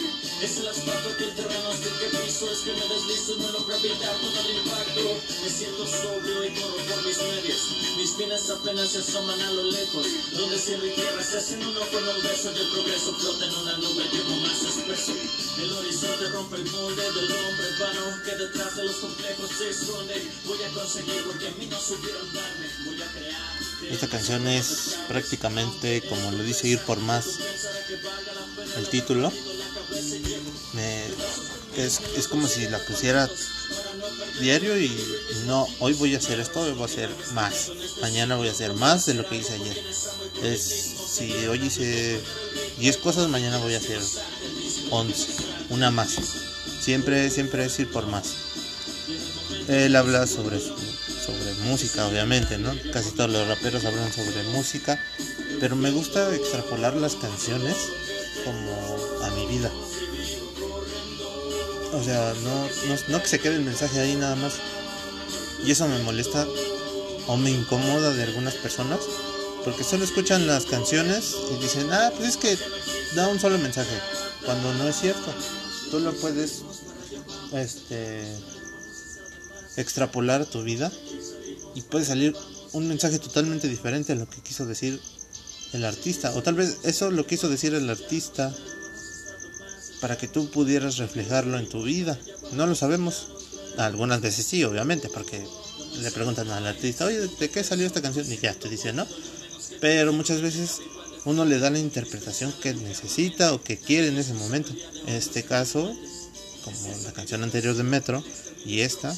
Es 0.44 0.58
el 0.58 0.68
asfalto 0.68 1.16
que 1.18 1.24
el 1.24 1.36
terreno 1.36 1.72
es 1.72 1.80
el 1.80 1.96
que 2.00 2.18
piso 2.18 2.52
Es 2.52 2.60
que 2.60 2.74
me 2.74 2.86
deslizo 2.88 3.36
y 3.36 3.40
no 3.40 3.52
logro 3.52 3.76
evitar 3.76 4.16
todo 4.20 4.40
el 4.42 4.58
impacto. 4.58 5.02
Me 5.44 5.50
siento 5.50 5.88
sobrio 5.88 6.44
y 6.44 6.50
corro 6.60 6.76
por 6.76 7.06
mis 7.06 7.18
medios. 7.18 7.62
Mis 7.96 8.12
piernas 8.12 8.50
apenas 8.50 8.90
se 8.90 9.00
asoman 9.00 9.40
a 9.40 9.52
lo 9.52 9.64
lejos. 9.64 10.08
Donde 10.34 10.60
cielo 10.60 10.86
y 10.88 10.92
tierra 10.92 11.24
se 11.24 11.38
hacen 11.38 11.64
uno 11.64 11.80
con 11.88 12.04
un 12.04 12.22
beso 12.22 12.52
Y 12.52 12.60
el 12.60 12.68
progreso. 12.68 13.16
Flota 13.16 13.46
en 13.46 13.56
una 13.56 13.78
nube 13.78 14.04
humo 14.12 14.36
más 14.44 14.62
espeso. 14.68 15.14
El 15.58 15.72
horizonte 15.72 16.30
rompe 16.30 16.56
el 16.58 16.70
molde 16.70 17.12
del 17.14 17.32
hombre 17.32 17.68
vano 17.80 18.24
Que 18.26 18.36
detrás 18.36 18.76
de 18.76 18.84
los 18.84 18.96
complejos 18.98 19.50
se 19.58 19.70
esconde. 19.70 20.16
Voy 20.46 20.64
a 20.64 20.70
conseguir 20.74 21.24
porque 21.24 21.48
a 21.48 21.52
mí 21.52 21.66
no 21.68 21.80
supieron 21.80 22.28
darme. 22.34 22.68
Voy 22.86 23.02
a 23.02 23.08
crear 23.14 23.67
esta 23.90 24.08
canción 24.08 24.48
es 24.48 24.98
prácticamente 25.08 26.02
como 26.02 26.32
lo 26.32 26.44
dice 26.44 26.68
ir 26.68 26.80
por 26.80 27.00
más 27.00 27.26
el 28.78 28.88
título. 28.90 29.32
Me, 30.74 31.06
es, 31.78 32.00
es 32.16 32.28
como 32.28 32.48
si 32.48 32.68
la 32.68 32.80
pusiera 32.80 33.30
diario 34.40 34.78
y 34.78 34.92
no, 35.46 35.68
hoy 35.80 35.94
voy 35.94 36.16
a 36.16 36.18
hacer 36.18 36.40
esto, 36.40 36.62
hoy 36.62 36.72
voy 36.72 36.84
a 36.84 36.86
hacer 36.86 37.10
más. 37.34 37.72
Mañana 38.02 38.36
voy 38.36 38.48
a 38.48 38.52
hacer 38.52 38.74
más 38.74 39.06
de 39.06 39.13
lo 39.13 39.28
que 39.28 39.38
hice 39.38 39.54
ayer. 39.54 39.78
Es, 40.44 40.62
si 41.10 41.34
hoy 41.48 41.66
hice 41.66 42.20
10 42.80 42.98
cosas, 42.98 43.28
mañana 43.30 43.58
voy 43.58 43.74
a 43.74 43.78
hacer 43.78 44.00
11, 44.92 45.28
una 45.70 45.92
más. 45.92 46.18
Siempre, 46.82 47.30
siempre 47.30 47.66
es 47.66 47.80
ir 47.80 47.90
por 47.92 48.06
más. 48.08 48.34
Él 49.68 49.96
habla 49.96 50.28
sobre 50.28 50.60
su 50.60 50.74
sobre 51.28 51.54
música, 51.70 52.08
obviamente, 52.08 52.58
¿no? 52.58 52.74
Casi 52.94 53.12
todos 53.12 53.30
los 53.30 53.46
raperos 53.48 53.84
hablan 53.84 54.13
sobre 54.13 54.44
música, 54.44 54.98
pero 55.60 55.76
me 55.76 55.92
gusta 55.92 56.34
extrapolar 56.34 56.96
las 56.96 57.16
canciones 57.16 57.76
como 58.46 59.24
a 59.26 59.30
mi 59.32 59.46
vida. 59.48 59.70
O 61.94 62.02
sea, 62.02 62.34
no, 62.44 62.70
no, 63.10 63.22
que 63.22 63.28
se 63.28 63.40
quede 63.40 63.56
el 63.56 63.63
mensaje 63.63 64.00
ahí 64.00 64.16
nada 64.16 64.38
más. 64.38 64.54
Y 65.66 65.72
eso 65.72 65.86
me 65.88 66.00
molesta 66.00 66.48
o 67.28 67.36
me 67.36 67.52
incomoda 67.52 68.13
de 68.13 68.24
algunas 68.24 68.56
personas 68.56 69.00
porque 69.66 69.84
solo 69.84 70.06
escuchan 70.06 70.48
las 70.48 70.66
canciones 70.66 71.36
y 71.52 71.62
dicen, 71.62 71.92
ah, 71.92 72.10
pues 72.16 72.30
es 72.30 72.38
que 72.38 72.58
da 73.16 73.28
un 73.28 73.38
solo 73.38 73.58
mensaje, 73.58 74.00
cuando 74.46 74.74
no 74.76 74.88
es 74.88 74.96
cierto. 74.96 75.34
Tú 75.92 76.00
lo 76.00 76.13
puedes 76.13 76.62
este 77.52 78.24
extrapolar 79.78 80.46
tu 80.46 80.63
vida 80.63 80.92
y 81.76 81.82
puede 81.82 82.06
salir 82.06 82.36
un 82.74 82.88
mensaje 82.88 83.20
totalmente 83.20 83.68
diferente 83.68 84.13
a 84.13 84.16
lo 84.16 84.30
que 84.30 84.42
quiso 84.42 84.66
decir 84.66 85.00
el 85.74 85.86
artista. 85.86 86.34
O 86.36 86.44
tal 86.44 86.56
vez 86.56 86.80
eso 86.84 87.12
lo 87.12 87.26
quiso 87.26 87.50
decir 87.50 87.74
el 87.74 87.90
artista 87.90 88.54
para 90.02 90.18
que 90.18 90.28
tú 90.28 90.50
pudieras 90.50 90.98
reflejarlo 90.98 91.58
en 91.58 91.70
tu 91.70 91.84
vida. 91.84 92.20
No 92.54 92.68
lo 92.68 92.76
sabemos. 92.76 93.30
Algunas 93.78 94.22
veces 94.22 94.46
sí, 94.46 94.63
obviamente, 94.63 95.08
porque 95.08 95.46
le 96.02 96.12
preguntan 96.12 96.50
al 96.50 96.66
artista, 96.66 97.06
oye, 97.06 97.28
¿de 97.28 97.50
qué 97.50 97.63
salió 97.63 97.86
esta 97.86 98.02
canción? 98.02 98.32
Y 98.32 98.38
ya 98.38 98.54
te 98.54 98.70
dice, 98.70 98.92
¿no? 98.92 99.06
Pero 99.80 100.13
muchas 100.13 100.42
veces 100.42 100.80
uno 101.26 101.46
le 101.46 101.60
da 101.60 101.70
la 101.70 101.80
interpretación 101.80 102.52
que 102.62 102.74
necesita 102.74 103.54
o 103.54 103.62
que 103.62 103.78
quiere 103.78 104.08
en 104.08 104.18
ese 104.18 104.34
momento. 104.34 104.74
En 105.06 105.16
este 105.16 105.44
caso, 105.44 105.96
como 106.63 106.98
la 107.04 107.13
canción 107.13 107.44
anterior 107.44 107.76
de 107.76 107.84
Metro 107.84 108.24
y 108.66 108.80
esta, 108.80 109.16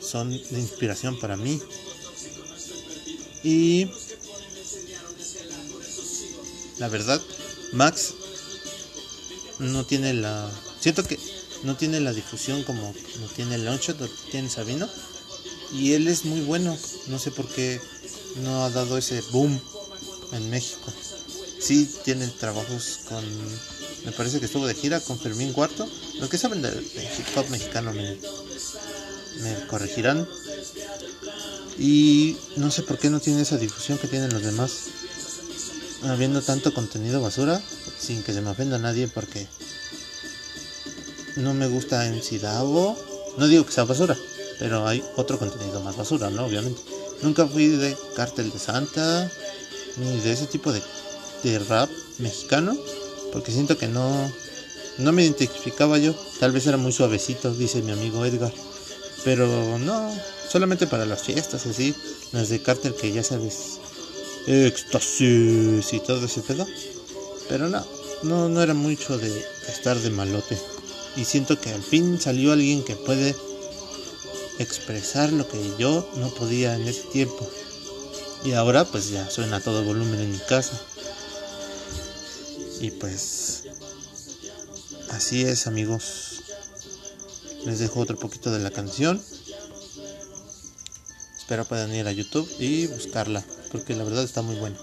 son 0.00 0.30
de 0.30 0.60
inspiración 0.60 1.18
para 1.18 1.36
mí. 1.36 1.60
Y 3.42 3.88
la 6.78 6.88
verdad, 6.88 7.20
Max 7.72 8.14
no 9.58 9.84
tiene 9.84 10.14
la. 10.14 10.50
Siento 10.80 11.04
que 11.04 11.18
no 11.64 11.76
tiene 11.76 12.00
la 12.00 12.12
difusión 12.12 12.62
como 12.62 12.94
tiene 13.34 13.56
el 13.56 13.64
Launchot, 13.64 13.98
tiene 14.30 14.48
Sabino. 14.48 14.88
Y 15.72 15.92
él 15.92 16.08
es 16.08 16.24
muy 16.24 16.40
bueno. 16.40 16.76
No 17.08 17.18
sé 17.18 17.30
por 17.30 17.46
qué 17.48 17.80
no 18.42 18.64
ha 18.64 18.70
dado 18.70 18.96
ese 18.96 19.20
boom 19.32 19.60
en 20.32 20.50
México. 20.50 20.92
Sí 21.60 21.88
tiene 22.04 22.26
trabajos 22.28 23.00
con. 23.08 23.24
Me 24.04 24.12
parece 24.12 24.38
que 24.38 24.46
estuvo 24.46 24.66
de 24.66 24.74
gira 24.74 25.00
con 25.00 25.18
Fermín 25.18 25.52
Cuarto. 25.52 25.88
Los 26.20 26.30
que 26.30 26.38
saben 26.38 26.62
de, 26.62 26.68
hip 26.70 27.36
hop 27.36 27.48
mexicano 27.50 27.92
me, 27.92 28.16
me 29.42 29.66
corregirán. 29.66 30.26
Y 31.78 32.36
no 32.56 32.70
sé 32.70 32.82
por 32.82 32.98
qué 32.98 33.08
no 33.08 33.20
tiene 33.20 33.42
esa 33.42 33.56
difusión 33.56 33.98
que 33.98 34.08
tienen 34.08 34.32
los 34.32 34.42
demás. 34.42 34.72
Habiendo 36.04 36.42
tanto 36.42 36.74
contenido 36.74 37.20
basura, 37.20 37.60
sin 37.98 38.22
que 38.22 38.32
se 38.32 38.40
me 38.40 38.50
ofenda 38.50 38.76
a 38.76 38.80
nadie 38.80 39.08
porque 39.08 39.46
no 41.36 41.54
me 41.54 41.68
gusta 41.68 42.06
en 42.06 42.22
Sidavo. 42.22 42.96
No 43.36 43.46
digo 43.46 43.64
que 43.64 43.72
sea 43.72 43.84
basura, 43.84 44.16
pero 44.58 44.86
hay 44.86 45.02
otro 45.16 45.38
contenido 45.38 45.80
más 45.80 45.96
basura, 45.96 46.30
¿no? 46.30 46.46
Obviamente. 46.46 46.80
Nunca 47.22 47.46
fui 47.46 47.66
de 47.68 47.96
Cártel 48.14 48.50
de 48.50 48.58
Santa, 48.58 49.30
ni 49.96 50.20
de 50.20 50.32
ese 50.32 50.46
tipo 50.46 50.72
de, 50.72 50.82
de 51.42 51.58
rap 51.60 51.90
mexicano, 52.18 52.76
porque 53.32 53.52
siento 53.52 53.76
que 53.76 53.88
no, 53.88 54.32
no 54.98 55.12
me 55.12 55.24
identificaba 55.24 55.98
yo. 55.98 56.14
Tal 56.40 56.52
vez 56.52 56.66
era 56.66 56.76
muy 56.76 56.92
suavecito, 56.92 57.52
dice 57.54 57.82
mi 57.82 57.92
amigo 57.92 58.24
Edgar. 58.24 58.52
Pero 59.24 59.78
no, 59.78 60.14
solamente 60.48 60.86
para 60.86 61.06
las 61.06 61.22
fiestas 61.22 61.66
así, 61.66 61.94
las 62.32 62.48
de 62.48 62.62
cártel 62.62 62.94
que 62.94 63.12
ya 63.12 63.22
sabes, 63.22 63.78
éxtasis 64.46 65.92
y 65.92 66.00
todo 66.00 66.26
ese 66.26 66.40
pedo. 66.40 66.66
Pero 67.48 67.68
no, 67.68 67.84
no, 68.22 68.48
no 68.48 68.62
era 68.62 68.74
mucho 68.74 69.18
de 69.18 69.44
estar 69.68 69.98
de 69.98 70.10
malote. 70.10 70.58
Y 71.16 71.24
siento 71.24 71.60
que 71.60 71.70
al 71.70 71.82
fin 71.82 72.20
salió 72.20 72.52
alguien 72.52 72.84
que 72.84 72.94
puede 72.94 73.34
expresar 74.58 75.32
lo 75.32 75.48
que 75.48 75.58
yo 75.78 76.08
no 76.16 76.28
podía 76.30 76.74
en 76.76 76.86
ese 76.86 77.02
tiempo. 77.12 77.48
Y 78.44 78.52
ahora 78.52 78.84
pues 78.84 79.10
ya 79.10 79.28
suena 79.30 79.56
a 79.56 79.60
todo 79.60 79.84
volumen 79.84 80.20
en 80.20 80.32
mi 80.32 80.38
casa. 80.38 80.80
Y 82.80 82.90
pues 82.92 83.64
así 85.10 85.42
es 85.42 85.66
amigos. 85.66 86.27
Les 87.68 87.80
dejo 87.80 88.00
otro 88.00 88.18
poquito 88.18 88.50
de 88.50 88.60
la 88.60 88.70
canción. 88.70 89.22
Espero 91.36 91.66
puedan 91.66 91.94
ir 91.94 92.08
a 92.08 92.12
YouTube 92.12 92.48
y 92.58 92.86
buscarla, 92.86 93.44
porque 93.70 93.94
la 93.94 94.04
verdad 94.04 94.24
está 94.24 94.40
muy 94.40 94.56
buena. 94.56 94.78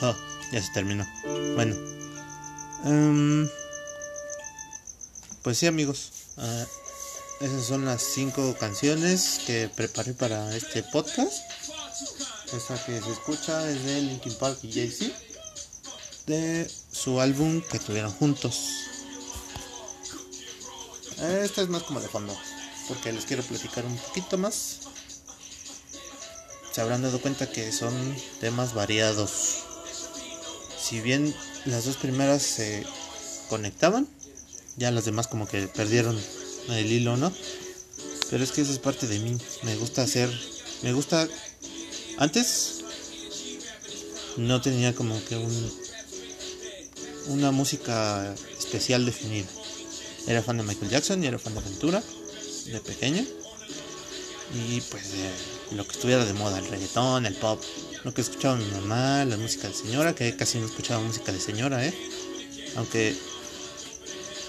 Oh, 0.00 0.16
ya 0.50 0.62
se 0.62 0.72
terminó. 0.72 1.06
Bueno. 1.54 1.76
Em, 2.86 3.46
pues 5.42 5.58
sí 5.58 5.66
amigos. 5.66 6.12
Ah, 6.38 6.64
esas 7.42 7.66
son 7.66 7.84
las 7.84 8.00
cinco 8.02 8.56
canciones 8.58 9.40
que 9.46 9.68
preparé 9.68 10.14
para 10.14 10.56
este 10.56 10.82
podcast. 10.82 11.42
Esta 12.52 12.84
que 12.84 13.00
se 13.00 13.10
escucha 13.10 13.70
es 13.70 13.82
de 13.84 14.02
Linkin 14.02 14.34
Park 14.34 14.58
y 14.62 14.72
Jay-Z. 14.72 15.10
De 16.26 16.70
su 16.92 17.18
álbum 17.18 17.62
que 17.62 17.78
tuvieron 17.78 18.12
juntos. 18.12 18.68
Esta 21.18 21.62
es 21.62 21.68
más 21.68 21.82
como 21.84 22.00
de 22.00 22.08
fondo. 22.08 22.36
Porque 22.88 23.10
les 23.10 23.24
quiero 23.24 23.42
platicar 23.42 23.86
un 23.86 23.96
poquito 23.96 24.36
más. 24.36 24.80
Se 26.72 26.80
habrán 26.82 27.02
dado 27.02 27.20
cuenta 27.20 27.50
que 27.50 27.72
son 27.72 27.92
temas 28.40 28.74
variados. 28.74 29.64
Si 30.78 31.00
bien 31.00 31.34
las 31.64 31.86
dos 31.86 31.96
primeras 31.96 32.42
se 32.42 32.84
conectaban, 33.48 34.06
ya 34.76 34.90
las 34.90 35.06
demás 35.06 35.26
como 35.26 35.48
que 35.48 35.68
perdieron 35.68 36.20
el 36.68 36.92
hilo, 36.92 37.16
¿no? 37.16 37.32
Pero 38.28 38.44
es 38.44 38.52
que 38.52 38.60
eso 38.60 38.72
es 38.72 38.78
parte 38.78 39.06
de 39.06 39.18
mí. 39.20 39.38
Me 39.62 39.76
gusta 39.76 40.02
hacer, 40.02 40.30
me 40.82 40.92
gusta 40.92 41.26
antes 42.22 42.84
no 44.36 44.60
tenía 44.60 44.94
como 44.94 45.22
que 45.24 45.36
un 45.36 45.82
una 47.28 47.50
música 47.50 48.34
especial 48.58 49.04
definida. 49.04 49.48
Era 50.26 50.42
fan 50.42 50.56
de 50.56 50.62
Michael 50.62 50.90
Jackson 50.90 51.22
y 51.22 51.26
era 51.26 51.38
fan 51.38 51.54
de 51.54 51.60
Aventura 51.60 52.02
de 52.66 52.80
pequeño. 52.80 53.24
Y 54.54 54.80
pues 54.82 55.02
lo 55.72 55.84
que 55.84 55.92
estuviera 55.92 56.24
de 56.24 56.32
moda, 56.34 56.58
el 56.58 56.66
reggaetón, 56.66 57.26
el 57.26 57.34
pop, 57.34 57.60
lo 58.04 58.12
que 58.12 58.20
escuchaba 58.20 58.56
mi 58.56 58.70
mamá, 58.70 59.24
la 59.24 59.36
música 59.36 59.68
de 59.68 59.74
señora, 59.74 60.14
que 60.14 60.36
casi 60.36 60.58
no 60.58 60.66
escuchaba 60.66 61.02
música 61.02 61.32
de 61.32 61.40
señora, 61.40 61.84
¿eh? 61.84 61.94
Aunque 62.76 63.16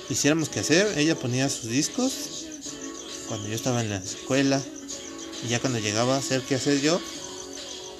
hiciéramos 0.09 0.49
que 0.49 0.59
hacer, 0.59 0.97
ella 0.97 1.15
ponía 1.15 1.49
sus 1.49 1.69
discos 1.69 2.45
cuando 3.27 3.47
yo 3.47 3.55
estaba 3.55 3.81
en 3.81 3.89
la 3.89 3.97
escuela 3.97 4.61
y 5.45 5.49
ya 5.49 5.59
cuando 5.59 5.79
llegaba 5.79 6.15
a 6.15 6.19
hacer 6.19 6.41
que 6.41 6.55
hacer 6.55 6.81
yo, 6.81 6.99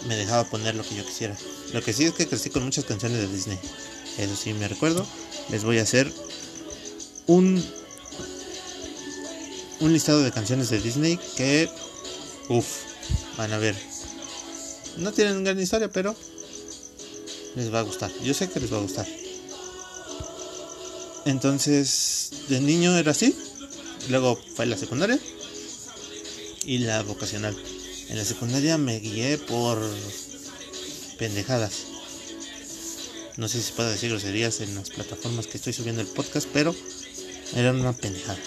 me 0.08 0.16
dejaba 0.16 0.44
poner 0.44 0.76
lo 0.76 0.84
que 0.84 0.96
yo 0.96 1.06
quisiera. 1.06 1.38
Lo 1.74 1.82
que 1.82 1.94
sí 1.94 2.06
es 2.06 2.14
que 2.14 2.28
crecí 2.28 2.50
con 2.50 2.64
muchas 2.64 2.86
canciones 2.86 3.20
de 3.20 3.28
Disney. 3.28 3.60
Eso 4.18 4.36
sí 4.36 4.54
me 4.54 4.68
recuerdo. 4.68 5.06
Les 5.50 5.64
voy 5.64 5.80
a 5.80 5.84
hacer 5.84 6.12
un 7.28 7.64
un 9.80 9.92
listado 9.92 10.24
de 10.24 10.32
canciones 10.32 10.70
de 10.70 10.80
Disney 10.80 11.20
que 11.36 11.70
uff, 12.50 12.68
van 13.38 13.52
a 13.54 13.58
ver. 13.58 13.76
No 14.98 15.12
tienen 15.12 15.44
gran 15.44 15.60
historia, 15.60 15.90
pero 15.90 16.16
les 17.56 17.74
va 17.74 17.80
a 17.80 17.84
gustar. 17.84 18.12
Yo 18.24 18.34
sé 18.34 18.50
que 18.50 18.60
les 18.60 18.72
va 18.72 18.78
a 18.78 18.82
gustar. 18.82 19.08
Entonces, 21.26 22.32
de 22.50 22.60
niño 22.60 22.98
era 22.98 23.12
así. 23.12 23.36
Luego 24.10 24.40
fue 24.56 24.66
la 24.66 24.78
secundaria 24.78 25.20
y 26.66 26.80
la 26.80 27.02
vocacional. 27.04 27.56
En 28.14 28.20
la 28.20 28.26
secundaria 28.26 28.78
me 28.78 29.00
guié 29.00 29.40
por 29.40 29.82
pendejadas. 31.18 31.86
No 33.38 33.48
sé 33.48 33.58
si 33.58 33.70
se 33.70 33.74
puede 33.74 33.90
decir 33.90 34.12
groserías 34.12 34.62
en 34.62 34.76
las 34.76 34.92
plataformas 34.92 35.48
que 35.48 35.58
estoy 35.58 35.74
subiendo 35.74 36.00
el 36.00 36.08
podcast, 36.08 36.48
pero 36.54 36.76
era 37.56 37.72
una 37.72 37.92
pendejada. 37.94 38.38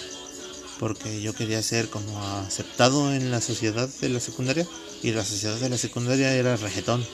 Porque 0.79 1.21
yo 1.21 1.35
quería 1.35 1.61
ser 1.65 1.89
como 1.89 2.23
aceptado 2.47 3.13
en 3.13 3.33
la 3.33 3.41
sociedad 3.41 3.89
de 3.89 4.09
la 4.09 4.21
secundaria 4.21 4.69
y 5.03 5.11
la 5.11 5.25
sociedad 5.25 5.57
de 5.57 5.69
la 5.69 5.79
secundaria 5.79 6.33
era 6.33 6.57
reggaetón. 6.57 7.05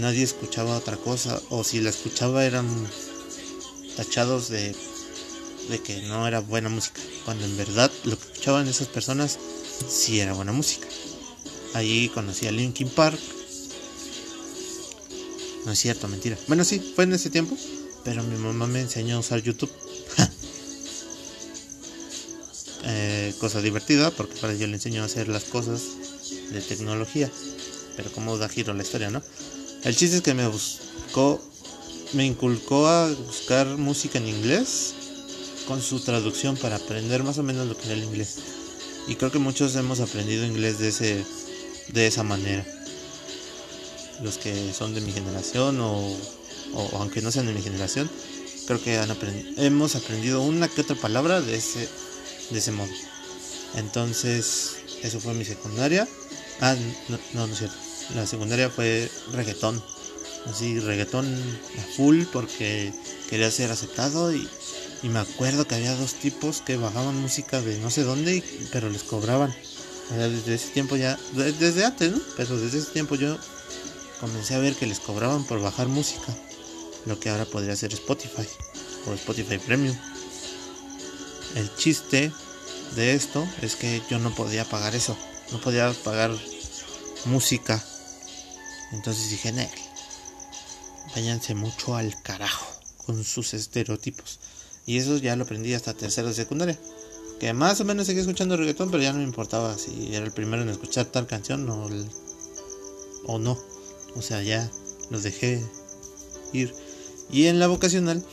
Nadie 0.00 0.24
escuchaba 0.24 0.76
otra 0.76 0.96
cosa 0.96 1.40
o 1.50 1.62
si 1.62 1.80
la 1.80 1.90
escuchaba 1.90 2.46
eran 2.46 2.66
tachados 3.96 4.48
de, 4.48 4.74
de 5.68 5.78
que 5.84 6.02
no 6.02 6.26
era 6.26 6.40
buena 6.40 6.68
música. 6.68 7.00
Cuando 7.24 7.44
en 7.44 7.56
verdad 7.56 7.92
lo 8.02 8.18
que 8.18 8.24
escuchaban 8.24 8.66
esas 8.66 8.88
personas 8.88 9.38
sí 9.88 10.18
era 10.18 10.32
buena 10.32 10.50
música. 10.50 10.88
Allí 11.74 12.08
conocí 12.08 12.46
a 12.46 12.52
Linkin 12.52 12.88
Park. 12.88 13.18
No 15.64 15.72
es 15.72 15.78
cierto, 15.78 16.08
mentira. 16.08 16.36
Bueno, 16.46 16.64
sí, 16.64 16.80
fue 16.94 17.04
en 17.04 17.12
ese 17.12 17.30
tiempo. 17.30 17.56
Pero 18.04 18.22
mi 18.22 18.36
mamá 18.36 18.66
me 18.66 18.80
enseñó 18.80 19.16
a 19.16 19.20
usar 19.20 19.42
YouTube. 19.42 19.70
eh, 22.84 23.34
cosa 23.38 23.60
divertida, 23.60 24.10
porque 24.10 24.40
para 24.40 24.54
yo 24.54 24.66
le 24.66 24.74
enseño 24.74 25.02
a 25.02 25.06
hacer 25.06 25.28
las 25.28 25.44
cosas 25.44 25.82
de 26.52 26.60
tecnología. 26.62 27.30
Pero 27.96 28.10
como 28.12 28.38
da 28.38 28.48
giro 28.48 28.72
la 28.72 28.82
historia, 28.82 29.10
¿no? 29.10 29.22
El 29.84 29.94
chiste 29.94 30.16
es 30.16 30.22
que 30.22 30.34
me 30.34 30.46
buscó, 30.48 31.40
me 32.12 32.24
inculcó 32.24 32.86
a 32.86 33.08
buscar 33.08 33.66
música 33.76 34.18
en 34.18 34.28
inglés 34.28 34.94
con 35.66 35.82
su 35.82 36.00
traducción 36.00 36.56
para 36.56 36.76
aprender 36.76 37.22
más 37.22 37.38
o 37.38 37.42
menos 37.42 37.66
lo 37.66 37.76
que 37.76 37.84
era 37.84 37.94
el 37.94 38.04
inglés. 38.04 38.36
Y 39.06 39.16
creo 39.16 39.30
que 39.30 39.38
muchos 39.38 39.76
hemos 39.76 40.00
aprendido 40.00 40.46
inglés 40.46 40.78
de 40.78 40.88
ese 40.88 41.24
de 41.88 42.06
esa 42.06 42.22
manera. 42.22 42.64
Los 44.22 44.38
que 44.38 44.72
son 44.72 44.94
de 44.94 45.00
mi 45.00 45.12
generación 45.12 45.80
o, 45.80 46.16
o 46.74 46.90
aunque 46.98 47.22
no 47.22 47.30
sean 47.30 47.46
de 47.46 47.52
mi 47.52 47.62
generación, 47.62 48.10
creo 48.66 48.82
que 48.82 48.98
han 48.98 49.16
hemos 49.56 49.96
aprendido 49.96 50.42
una 50.42 50.68
que 50.68 50.82
otra 50.82 50.96
palabra 50.96 51.40
de 51.40 51.56
ese, 51.56 51.88
de 52.50 52.58
ese 52.58 52.72
modo. 52.72 52.92
Entonces, 53.76 54.76
eso 55.02 55.20
fue 55.20 55.34
mi 55.34 55.44
secundaria. 55.44 56.08
Ah, 56.60 56.76
no, 57.08 57.18
no, 57.34 57.46
no 57.46 57.52
es 57.52 57.58
cierto. 57.58 57.76
La 58.14 58.26
secundaria 58.26 58.70
fue 58.70 59.10
reggaetón. 59.32 59.82
Así, 60.46 60.80
reggaetón 60.80 61.26
a 61.78 61.96
full 61.96 62.24
porque 62.32 62.92
quería 63.28 63.50
ser 63.50 63.70
aceptado 63.70 64.34
y, 64.34 64.48
y 65.02 65.08
me 65.08 65.18
acuerdo 65.18 65.66
que 65.66 65.74
había 65.74 65.94
dos 65.94 66.14
tipos 66.14 66.62
que 66.62 66.76
bajaban 66.76 67.16
música 67.16 67.60
de 67.60 67.78
no 67.78 67.90
sé 67.90 68.02
dónde, 68.02 68.42
pero 68.72 68.88
les 68.88 69.02
cobraban. 69.02 69.54
Desde 70.10 70.54
ese 70.54 70.68
tiempo 70.68 70.96
ya, 70.96 71.18
desde 71.34 71.84
antes, 71.84 72.10
¿no? 72.10 72.20
Pero 72.36 72.58
desde 72.58 72.78
ese 72.78 72.92
tiempo 72.92 73.14
yo 73.14 73.36
comencé 74.20 74.54
a 74.54 74.58
ver 74.58 74.74
que 74.74 74.86
les 74.86 75.00
cobraban 75.00 75.44
por 75.44 75.60
bajar 75.60 75.88
música. 75.88 76.34
Lo 77.04 77.20
que 77.20 77.28
ahora 77.28 77.44
podría 77.44 77.76
ser 77.76 77.92
Spotify 77.92 78.48
o 79.06 79.12
Spotify 79.12 79.58
Premium. 79.58 79.96
El 81.56 81.74
chiste 81.76 82.32
de 82.96 83.14
esto 83.14 83.46
es 83.60 83.76
que 83.76 84.02
yo 84.10 84.18
no 84.18 84.34
podía 84.34 84.64
pagar 84.64 84.94
eso. 84.94 85.16
No 85.52 85.60
podía 85.60 85.92
pagar 86.04 86.30
música. 87.26 87.82
Entonces 88.92 89.30
dije, 89.30 89.52
Nel, 89.52 89.68
váyanse 91.14 91.54
mucho 91.54 91.96
al 91.96 92.20
carajo 92.22 92.66
con 93.04 93.24
sus 93.24 93.52
estereotipos. 93.52 94.40
Y 94.86 94.96
eso 94.96 95.18
ya 95.18 95.36
lo 95.36 95.44
aprendí 95.44 95.74
hasta 95.74 95.92
tercero 95.92 96.28
de 96.28 96.34
secundaria 96.34 96.78
que 97.38 97.52
más 97.52 97.80
o 97.80 97.84
menos 97.84 98.06
seguía 98.06 98.22
escuchando 98.22 98.56
reggaetón, 98.56 98.90
pero 98.90 99.02
ya 99.02 99.12
no 99.12 99.18
me 99.18 99.24
importaba 99.24 99.76
si 99.78 100.14
era 100.14 100.24
el 100.24 100.32
primero 100.32 100.62
en 100.62 100.68
escuchar 100.68 101.06
tal 101.06 101.26
canción 101.26 101.68
o, 101.68 101.88
o 103.26 103.38
no. 103.38 103.58
O 104.16 104.22
sea, 104.22 104.42
ya 104.42 104.70
los 105.10 105.22
dejé 105.22 105.64
ir. 106.52 106.74
Y 107.30 107.46
en 107.46 107.58
la 107.58 107.66
vocacional 107.66 108.24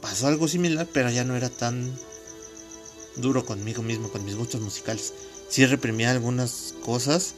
pasó 0.00 0.26
algo 0.26 0.48
similar, 0.48 0.88
pero 0.92 1.10
ya 1.10 1.24
no 1.24 1.36
era 1.36 1.48
tan 1.48 1.96
duro 3.16 3.44
conmigo 3.44 3.82
mismo, 3.82 4.08
con 4.10 4.24
mis 4.24 4.36
gustos 4.36 4.60
musicales. 4.60 5.12
Sí 5.48 5.64
reprimía 5.66 6.10
algunas 6.10 6.74
cosas, 6.84 7.34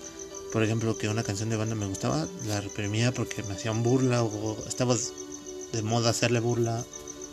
por 0.52 0.62
ejemplo, 0.62 0.96
que 0.96 1.08
una 1.08 1.22
canción 1.22 1.50
de 1.50 1.56
banda 1.56 1.74
me 1.74 1.86
gustaba, 1.86 2.26
la 2.46 2.60
reprimía 2.60 3.12
porque 3.12 3.42
me 3.42 3.54
hacían 3.54 3.82
burla 3.82 4.22
o 4.22 4.56
estaba 4.66 4.96
de 5.72 5.82
moda 5.82 6.10
hacerle 6.10 6.40
burla 6.40 6.84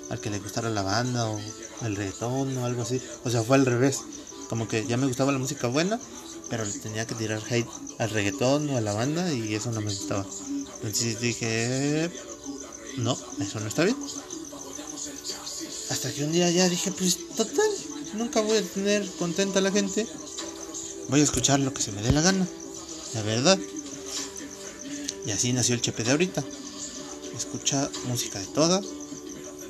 al 0.09 0.19
que 0.19 0.29
le 0.29 0.39
gustara 0.39 0.69
la 0.69 0.81
banda 0.81 1.29
o 1.29 1.39
el 1.85 1.95
reggaetón 1.95 2.57
o 2.57 2.65
algo 2.65 2.81
así. 2.83 3.01
O 3.23 3.29
sea, 3.29 3.43
fue 3.43 3.57
al 3.57 3.65
revés. 3.65 4.01
Como 4.49 4.67
que 4.67 4.85
ya 4.85 4.97
me 4.97 5.07
gustaba 5.07 5.31
la 5.31 5.39
música 5.39 5.67
buena, 5.67 5.99
pero 6.49 6.63
le 6.63 6.71
tenía 6.73 7.05
que 7.05 7.15
tirar 7.15 7.41
hate 7.49 7.67
al 7.99 8.09
reggaetón 8.09 8.69
o 8.69 8.77
a 8.77 8.81
la 8.81 8.93
banda 8.93 9.33
y 9.33 9.53
eso 9.53 9.71
no 9.71 9.81
me 9.81 9.93
gustaba. 9.93 10.25
Entonces 10.75 11.19
dije, 11.19 12.09
no, 12.97 13.17
eso 13.39 13.59
no 13.59 13.67
está 13.67 13.83
bien. 13.83 13.97
Hasta 15.89 16.11
que 16.13 16.23
un 16.23 16.31
día 16.31 16.49
ya 16.51 16.67
dije, 16.69 16.91
pues 16.91 17.17
total, 17.35 17.69
nunca 18.13 18.41
voy 18.41 18.57
a 18.57 18.61
tener 18.61 19.09
contenta 19.19 19.59
a 19.59 19.61
la 19.61 19.71
gente. 19.71 20.07
Voy 21.09 21.21
a 21.21 21.23
escuchar 21.23 21.59
lo 21.59 21.73
que 21.73 21.81
se 21.81 21.91
me 21.91 22.01
dé 22.01 22.11
la 22.11 22.21
gana, 22.21 22.45
la 23.13 23.21
verdad. 23.23 23.57
Y 25.25 25.31
así 25.31 25.53
nació 25.53 25.75
el 25.75 25.81
chepe 25.81 26.03
de 26.03 26.11
ahorita. 26.11 26.43
Escucha 27.35 27.89
música 28.07 28.39
de 28.39 28.47
toda, 28.47 28.81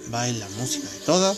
baila 0.09 0.47
música 0.57 0.89
de 0.89 0.99
toda, 0.99 1.35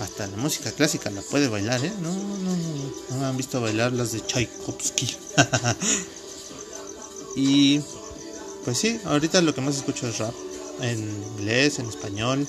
hasta 0.00 0.26
la 0.26 0.36
música 0.36 0.72
clásica 0.72 1.10
la 1.10 1.22
puede 1.22 1.48
bailar, 1.48 1.84
¿eh? 1.84 1.92
No, 2.00 2.12
no, 2.12 2.36
no, 2.36 3.16
no 3.16 3.26
han 3.26 3.36
visto 3.36 3.60
bailar 3.60 3.92
las 3.92 4.12
de 4.12 4.20
Tchaikovsky. 4.20 5.16
y 7.36 7.80
pues 8.64 8.78
sí, 8.78 9.00
ahorita 9.04 9.40
lo 9.42 9.54
que 9.54 9.60
más 9.60 9.76
escucho 9.76 10.08
es 10.08 10.18
rap, 10.18 10.34
en 10.80 10.98
inglés, 11.38 11.78
en 11.78 11.88
español. 11.88 12.46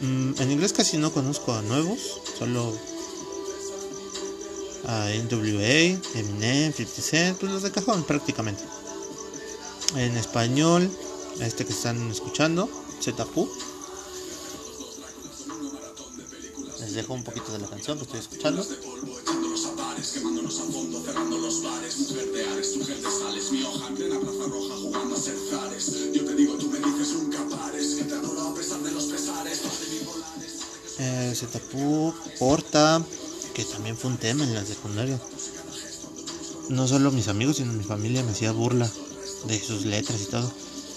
Mm, 0.00 0.40
en 0.40 0.50
inglés 0.50 0.72
casi 0.72 0.96
no 0.96 1.12
conozco 1.12 1.52
a 1.52 1.62
nuevos, 1.62 1.98
solo 2.38 2.74
a 4.86 5.10
NWA, 5.10 6.00
Eminem, 6.14 6.72
50 6.72 7.02
Cent, 7.02 7.38
pues 7.38 7.52
los 7.52 7.62
de 7.62 7.70
cajón 7.70 8.04
prácticamente. 8.04 8.64
En 9.96 10.16
español, 10.16 10.90
este 11.40 11.66
que 11.66 11.72
están 11.72 12.10
escuchando, 12.10 12.68
ZPU. 13.00 13.48
Les 16.80 16.94
dejo 16.94 17.14
un 17.14 17.24
poquito 17.24 17.52
de 17.52 17.58
la 17.60 17.68
canción 17.68 17.96
que 17.96 18.04
estoy 18.04 18.20
escuchando. 18.20 18.66
Eh, 30.98 31.34
ZPU, 31.34 32.14
Porta, 32.38 33.02
que 33.54 33.64
también 33.64 33.96
fue 33.96 34.10
un 34.10 34.18
tema 34.18 34.44
en 34.44 34.52
la 34.52 34.64
secundaria. 34.64 35.18
No 36.68 36.86
solo 36.86 37.10
mis 37.10 37.28
amigos, 37.28 37.56
sino 37.56 37.72
mi 37.72 37.84
familia 37.84 38.22
me 38.22 38.32
hacía 38.32 38.52
burla 38.52 38.90
de 39.46 39.58
sus 39.58 39.86
letras 39.86 40.20
y 40.20 40.26
todo. 40.26 40.52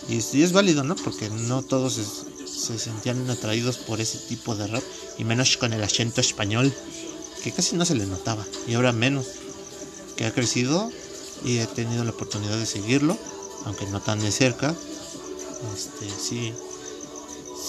Y, 0.09 0.17
es 0.17 0.51
válido, 0.51 0.83
¿no? 0.83 0.95
Porque 0.95 1.29
no 1.29 1.61
todos 1.61 1.99
se, 2.45 2.79
sentían 2.79 3.29
atraídos 3.29 3.77
por 3.77 4.01
ese 4.01 4.17
tipo 4.17 4.55
de 4.55 4.67
rap. 4.67 4.83
Y 5.17 5.23
menos 5.23 5.57
con 5.57 5.73
el 5.73 5.83
acento 5.83 6.21
español, 6.21 6.73
que 7.43 7.51
casi 7.51 7.75
no 7.75 7.85
se 7.85 7.95
le 7.95 8.05
notaba. 8.05 8.45
Y 8.67 8.73
ahora 8.73 8.91
menos. 8.91 9.27
Que 10.15 10.25
ha 10.25 10.33
crecido 10.33 10.91
y 11.43 11.57
he 11.57 11.65
tenido 11.65 12.03
la 12.03 12.11
oportunidad 12.11 12.57
de 12.57 12.65
seguirlo, 12.65 13.17
aunque 13.65 13.85
no 13.87 14.01
tan 14.01 14.19
de 14.19 14.31
cerca. 14.31 14.75
Este, 15.75 16.09
sí, 16.09 16.53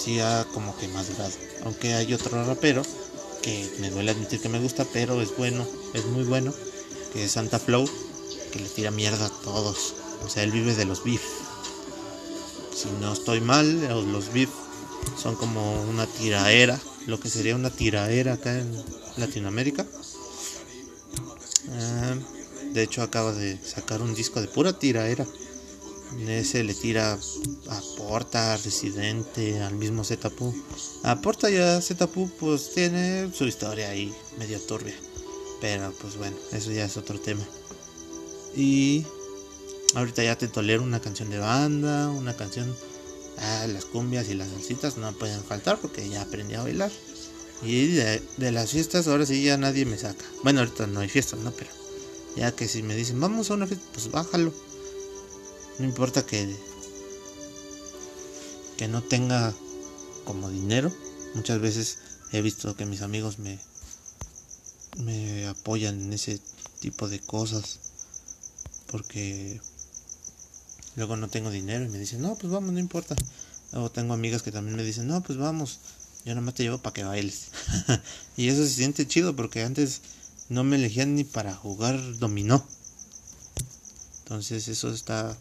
sí 0.03 0.19
ha 0.19 0.45
como 0.53 0.75
que 0.77 0.87
madurado. 0.89 1.31
Aunque 1.63 1.93
hay 1.93 2.13
otro 2.13 2.45
rapero 2.45 2.83
que 3.41 3.69
me 3.79 3.89
duele 3.89 4.11
admitir 4.11 4.41
que 4.41 4.49
me 4.49 4.59
gusta, 4.59 4.85
pero 4.91 5.21
es 5.21 5.35
bueno, 5.37 5.65
es 5.93 6.05
muy 6.05 6.23
bueno, 6.23 6.53
que 7.13 7.25
es 7.25 7.31
Santa 7.31 7.59
Flow, 7.59 7.89
que 8.51 8.59
le 8.59 8.69
tira 8.69 8.91
mierda 8.91 9.25
a 9.25 9.29
todos. 9.29 9.93
O 10.25 10.29
sea, 10.29 10.43
él 10.43 10.51
vive 10.51 10.75
de 10.75 10.85
los 10.85 11.03
beef. 11.03 11.21
Si 12.85 13.01
no 13.01 13.13
estoy 13.13 13.41
mal, 13.41 13.81
los 14.11 14.31
beef 14.31 14.49
son 15.17 15.35
como 15.35 15.81
una 15.83 16.05
tiraera, 16.05 16.79
lo 17.07 17.19
que 17.19 17.29
sería 17.29 17.55
una 17.55 17.71
tiraera 17.71 18.33
acá 18.33 18.59
en 18.59 18.71
Latinoamérica. 19.17 19.87
Ah, 21.71 22.15
de 22.73 22.83
hecho, 22.83 23.01
acaba 23.01 23.31
de 23.31 23.59
sacar 23.65 24.01
un 24.01 24.13
disco 24.13 24.39
de 24.39 24.47
pura 24.47 24.77
tiraera. 24.77 25.25
Ese 26.27 26.63
le 26.63 26.75
tira 26.75 27.17
a 27.69 27.81
Porta, 27.97 28.55
Residente, 28.57 29.61
al 29.61 29.73
mismo 29.73 30.03
Zetapu. 30.03 30.53
A 31.03 31.19
Porta 31.21 31.49
y 31.49 31.57
a 31.57 31.81
Zetapu 31.81 32.29
pues 32.39 32.71
tiene 32.73 33.31
su 33.33 33.45
historia 33.45 33.89
ahí 33.89 34.13
medio 34.37 34.59
turbia. 34.61 34.95
Pero 35.59 35.91
pues 35.99 36.17
bueno, 36.17 36.37
eso 36.51 36.71
ya 36.71 36.85
es 36.85 36.97
otro 36.97 37.19
tema. 37.19 37.43
Y 38.55 39.05
ahorita 39.93 40.23
ya 40.23 40.37
te 40.37 40.47
tolero 40.47 40.83
una 40.83 40.99
canción 40.99 41.29
de 41.29 41.39
banda, 41.39 42.09
una 42.09 42.35
canción... 42.35 42.75
Ah, 43.37 43.67
las 43.67 43.83
cumbias 43.83 44.29
y 44.29 44.33
las 44.33 44.47
salsitas 44.47 44.95
no 44.95 45.11
pueden 45.11 45.43
faltar 45.43 45.77
porque 45.79 46.07
ya 46.07 46.21
aprendí 46.21 46.55
a 46.55 46.63
bailar. 46.63 46.89
Y 47.61 47.87
de, 47.87 48.23
de, 48.37 48.51
las 48.53 48.71
fiestas 48.71 49.07
ahora 49.07 49.25
sí 49.25 49.43
ya 49.43 49.57
nadie 49.57 49.85
me 49.85 49.97
saca. 49.97 50.23
Bueno, 50.41 50.61
ahorita 50.61 50.87
no 50.87 51.01
hay 51.01 51.09
fiestas, 51.09 51.41
¿no? 51.41 51.51
Pero 51.51 51.69
ya 52.37 52.53
que 52.53 52.69
si 52.69 52.81
me 52.81 52.95
dicen 52.95 53.19
vamos 53.19 53.51
a 53.51 53.55
una 53.55 53.67
fiesta, 53.67 53.85
pues 53.93 54.09
bájalo. 54.09 54.53
No 55.79 55.85
importa 55.85 56.25
que 56.25 56.55
que 58.77 58.87
no 58.87 59.01
tenga 59.03 59.53
como 60.23 60.49
dinero. 60.49 60.91
Muchas 61.33 61.59
veces 61.59 61.97
he 62.31 62.41
visto 62.41 62.75
que 62.77 62.85
mis 62.85 63.01
amigos 63.01 63.37
me 63.39 63.59
me 64.97 65.47
apoyan 65.47 65.99
en 65.99 66.13
ese 66.13 66.39
tipo 66.79 67.09
de 67.09 67.19
cosas 67.19 67.79
porque 68.87 69.59
luego 70.95 71.17
no 71.17 71.27
tengo 71.29 71.49
dinero 71.51 71.85
y 71.85 71.89
me 71.89 71.99
dicen, 71.99 72.21
"No, 72.21 72.35
pues 72.35 72.51
vamos, 72.51 72.73
no 72.73 72.79
importa." 72.79 73.15
Luego 73.71 73.91
tengo 73.91 74.13
amigas 74.13 74.41
que 74.41 74.51
también 74.51 74.75
me 74.75 74.83
dicen, 74.83 75.07
"No, 75.07 75.21
pues 75.21 75.37
vamos." 75.37 75.79
Yo 76.25 76.33
nomás 76.33 76.55
te 76.55 76.63
llevo 76.63 76.79
para 76.79 76.93
que 76.93 77.03
bailes. 77.03 77.49
y 78.37 78.47
eso 78.47 78.63
se 78.63 78.73
siente 78.73 79.07
chido 79.07 79.35
porque 79.35 79.63
antes 79.63 80.01
no 80.49 80.63
me 80.63 80.75
elegían 80.77 81.15
ni 81.15 81.23
para 81.23 81.53
jugar 81.53 81.99
dominó. 82.17 82.65
Entonces 84.23 84.67
eso 84.67 84.91
está 84.91 85.37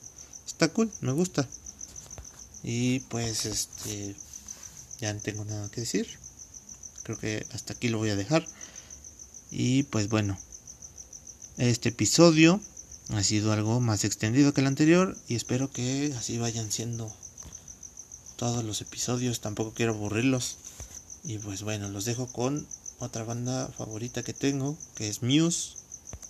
está 0.46 0.68
cool, 0.68 0.90
me 1.00 1.12
gusta. 1.12 1.48
Y 2.62 3.00
pues 3.00 3.46
este 3.46 4.14
ya 5.00 5.12
no 5.12 5.20
tengo 5.20 5.44
nada 5.44 5.70
que 5.70 5.80
decir. 5.80 6.06
Creo 7.02 7.18
que 7.18 7.46
hasta 7.52 7.72
aquí 7.72 7.88
lo 7.88 7.98
voy 7.98 8.10
a 8.10 8.16
dejar. 8.16 8.46
Y 9.50 9.84
pues 9.84 10.08
bueno, 10.08 10.38
este 11.56 11.90
episodio 11.90 12.60
ha 13.10 13.22
sido 13.22 13.52
algo 13.52 13.80
más 13.80 14.04
extendido 14.04 14.54
que 14.54 14.60
el 14.60 14.66
anterior 14.66 15.16
y 15.28 15.34
espero 15.34 15.70
que 15.70 16.14
así 16.16 16.38
vayan 16.38 16.72
siendo 16.72 17.12
todos 18.36 18.64
los 18.64 18.80
episodios. 18.80 19.40
Tampoco 19.40 19.72
quiero 19.74 19.92
aburrirlos. 19.92 20.58
Y 21.24 21.38
pues 21.38 21.62
bueno, 21.62 21.88
los 21.88 22.04
dejo 22.04 22.26
con 22.26 22.66
otra 22.98 23.24
banda 23.24 23.68
favorita 23.76 24.22
que 24.22 24.32
tengo, 24.32 24.76
que 24.94 25.08
es 25.08 25.22
Muse, 25.22 25.76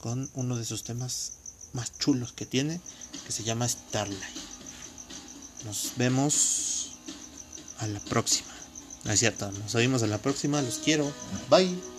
con 0.01 0.31
uno 0.35 0.57
de 0.57 0.65
sus 0.65 0.85
temas 0.85 1.33
más 1.73 1.97
chulos 1.99 2.33
que 2.33 2.47
tiene, 2.47 2.81
que 3.27 3.33
se 3.33 3.43
llama 3.43 3.69
Starlight. 3.69 4.37
Nos 5.65 5.93
vemos 5.97 6.93
a 7.79 7.87
la 7.87 8.01
próxima. 8.01 8.55
No 9.05 9.13
es 9.13 9.21
cierto, 9.21 9.51
nos 9.53 9.75
oímos 9.75 10.03
a 10.03 10.07
la 10.07 10.19
próxima, 10.19 10.63
los 10.63 10.79
quiero. 10.79 11.13
Bye. 11.51 11.94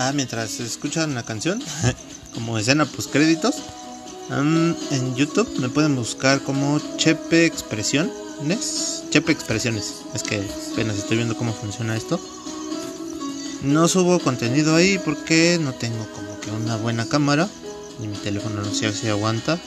Ah, 0.00 0.12
mientras 0.14 0.60
escuchan 0.60 1.16
la 1.16 1.24
canción, 1.24 1.60
como 2.34 2.56
escena 2.56 2.84
post 2.86 3.10
créditos, 3.10 3.56
en 4.30 5.16
YouTube 5.16 5.58
me 5.58 5.68
pueden 5.68 5.96
buscar 5.96 6.40
como 6.40 6.80
Chepe 6.96 7.44
Expresiones. 7.46 9.02
Chepe 9.10 9.32
Expresiones. 9.32 10.02
Es 10.14 10.22
que 10.22 10.40
apenas 10.72 10.98
estoy 10.98 11.16
viendo 11.16 11.36
cómo 11.36 11.52
funciona 11.52 11.96
esto. 11.96 12.20
No 13.64 13.88
subo 13.88 14.20
contenido 14.20 14.76
ahí 14.76 15.00
porque 15.04 15.58
no 15.60 15.72
tengo 15.72 16.06
como 16.14 16.38
que 16.38 16.52
una 16.52 16.76
buena 16.76 17.04
cámara. 17.08 17.48
Y 18.00 18.06
mi 18.06 18.16
teléfono 18.18 18.62
no 18.62 18.72
sé 18.72 18.92
si 18.92 19.08
aguanta. 19.08 19.58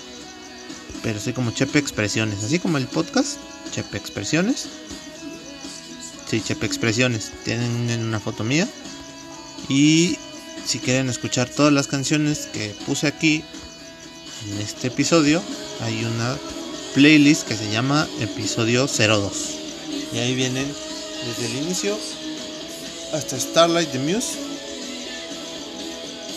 Pero 1.03 1.19
soy 1.19 1.33
como 1.33 1.51
Chepe 1.51 1.77
Expresiones. 1.77 2.41
Así 2.41 2.57
como 2.57 2.77
el 2.77 2.87
podcast. 2.87 3.37
Chepe 3.73 3.97
Expresiones. 3.97 4.69
Sí, 6.29 6.39
Chepe 6.39 6.65
Expresiones. 6.65 7.33
Tienen 7.43 8.05
una 8.05 8.21
foto 8.21 8.45
mía. 8.45 8.65
Y 9.67 10.17
si 10.65 10.79
quieren 10.79 11.09
escuchar 11.09 11.49
todas 11.49 11.73
las 11.73 11.87
canciones 11.87 12.47
que 12.47 12.75
puse 12.85 13.07
aquí 13.07 13.43
en 14.49 14.61
este 14.61 14.87
episodio, 14.87 15.41
hay 15.81 16.03
una 16.03 16.37
playlist 16.93 17.47
que 17.47 17.55
se 17.55 17.71
llama 17.71 18.07
episodio 18.19 18.87
02. 18.87 19.31
Y 20.13 20.19
ahí 20.19 20.35
vienen 20.35 20.67
desde 21.25 21.45
el 21.45 21.63
inicio 21.63 21.97
hasta 23.13 23.39
Starlight 23.39 23.91
the 23.91 23.99
Muse. 23.99 24.37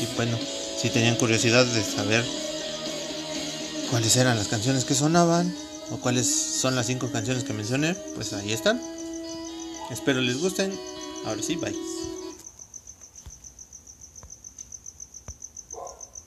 Y 0.00 0.16
bueno, 0.16 0.38
si 0.80 0.90
tenían 0.90 1.16
curiosidad 1.16 1.64
de 1.64 1.82
saber 1.82 2.24
cuáles 3.90 4.16
eran 4.16 4.36
las 4.36 4.48
canciones 4.48 4.84
que 4.84 4.94
sonaban 4.94 5.54
o 5.90 5.98
cuáles 5.98 6.26
son 6.26 6.74
las 6.74 6.86
cinco 6.86 7.10
canciones 7.10 7.44
que 7.44 7.52
mencioné, 7.52 7.94
pues 8.14 8.32
ahí 8.32 8.52
están. 8.52 8.80
Espero 9.90 10.20
les 10.20 10.38
gusten. 10.40 10.72
Ahora 11.26 11.42
sí, 11.42 11.56
bye. 11.56 11.74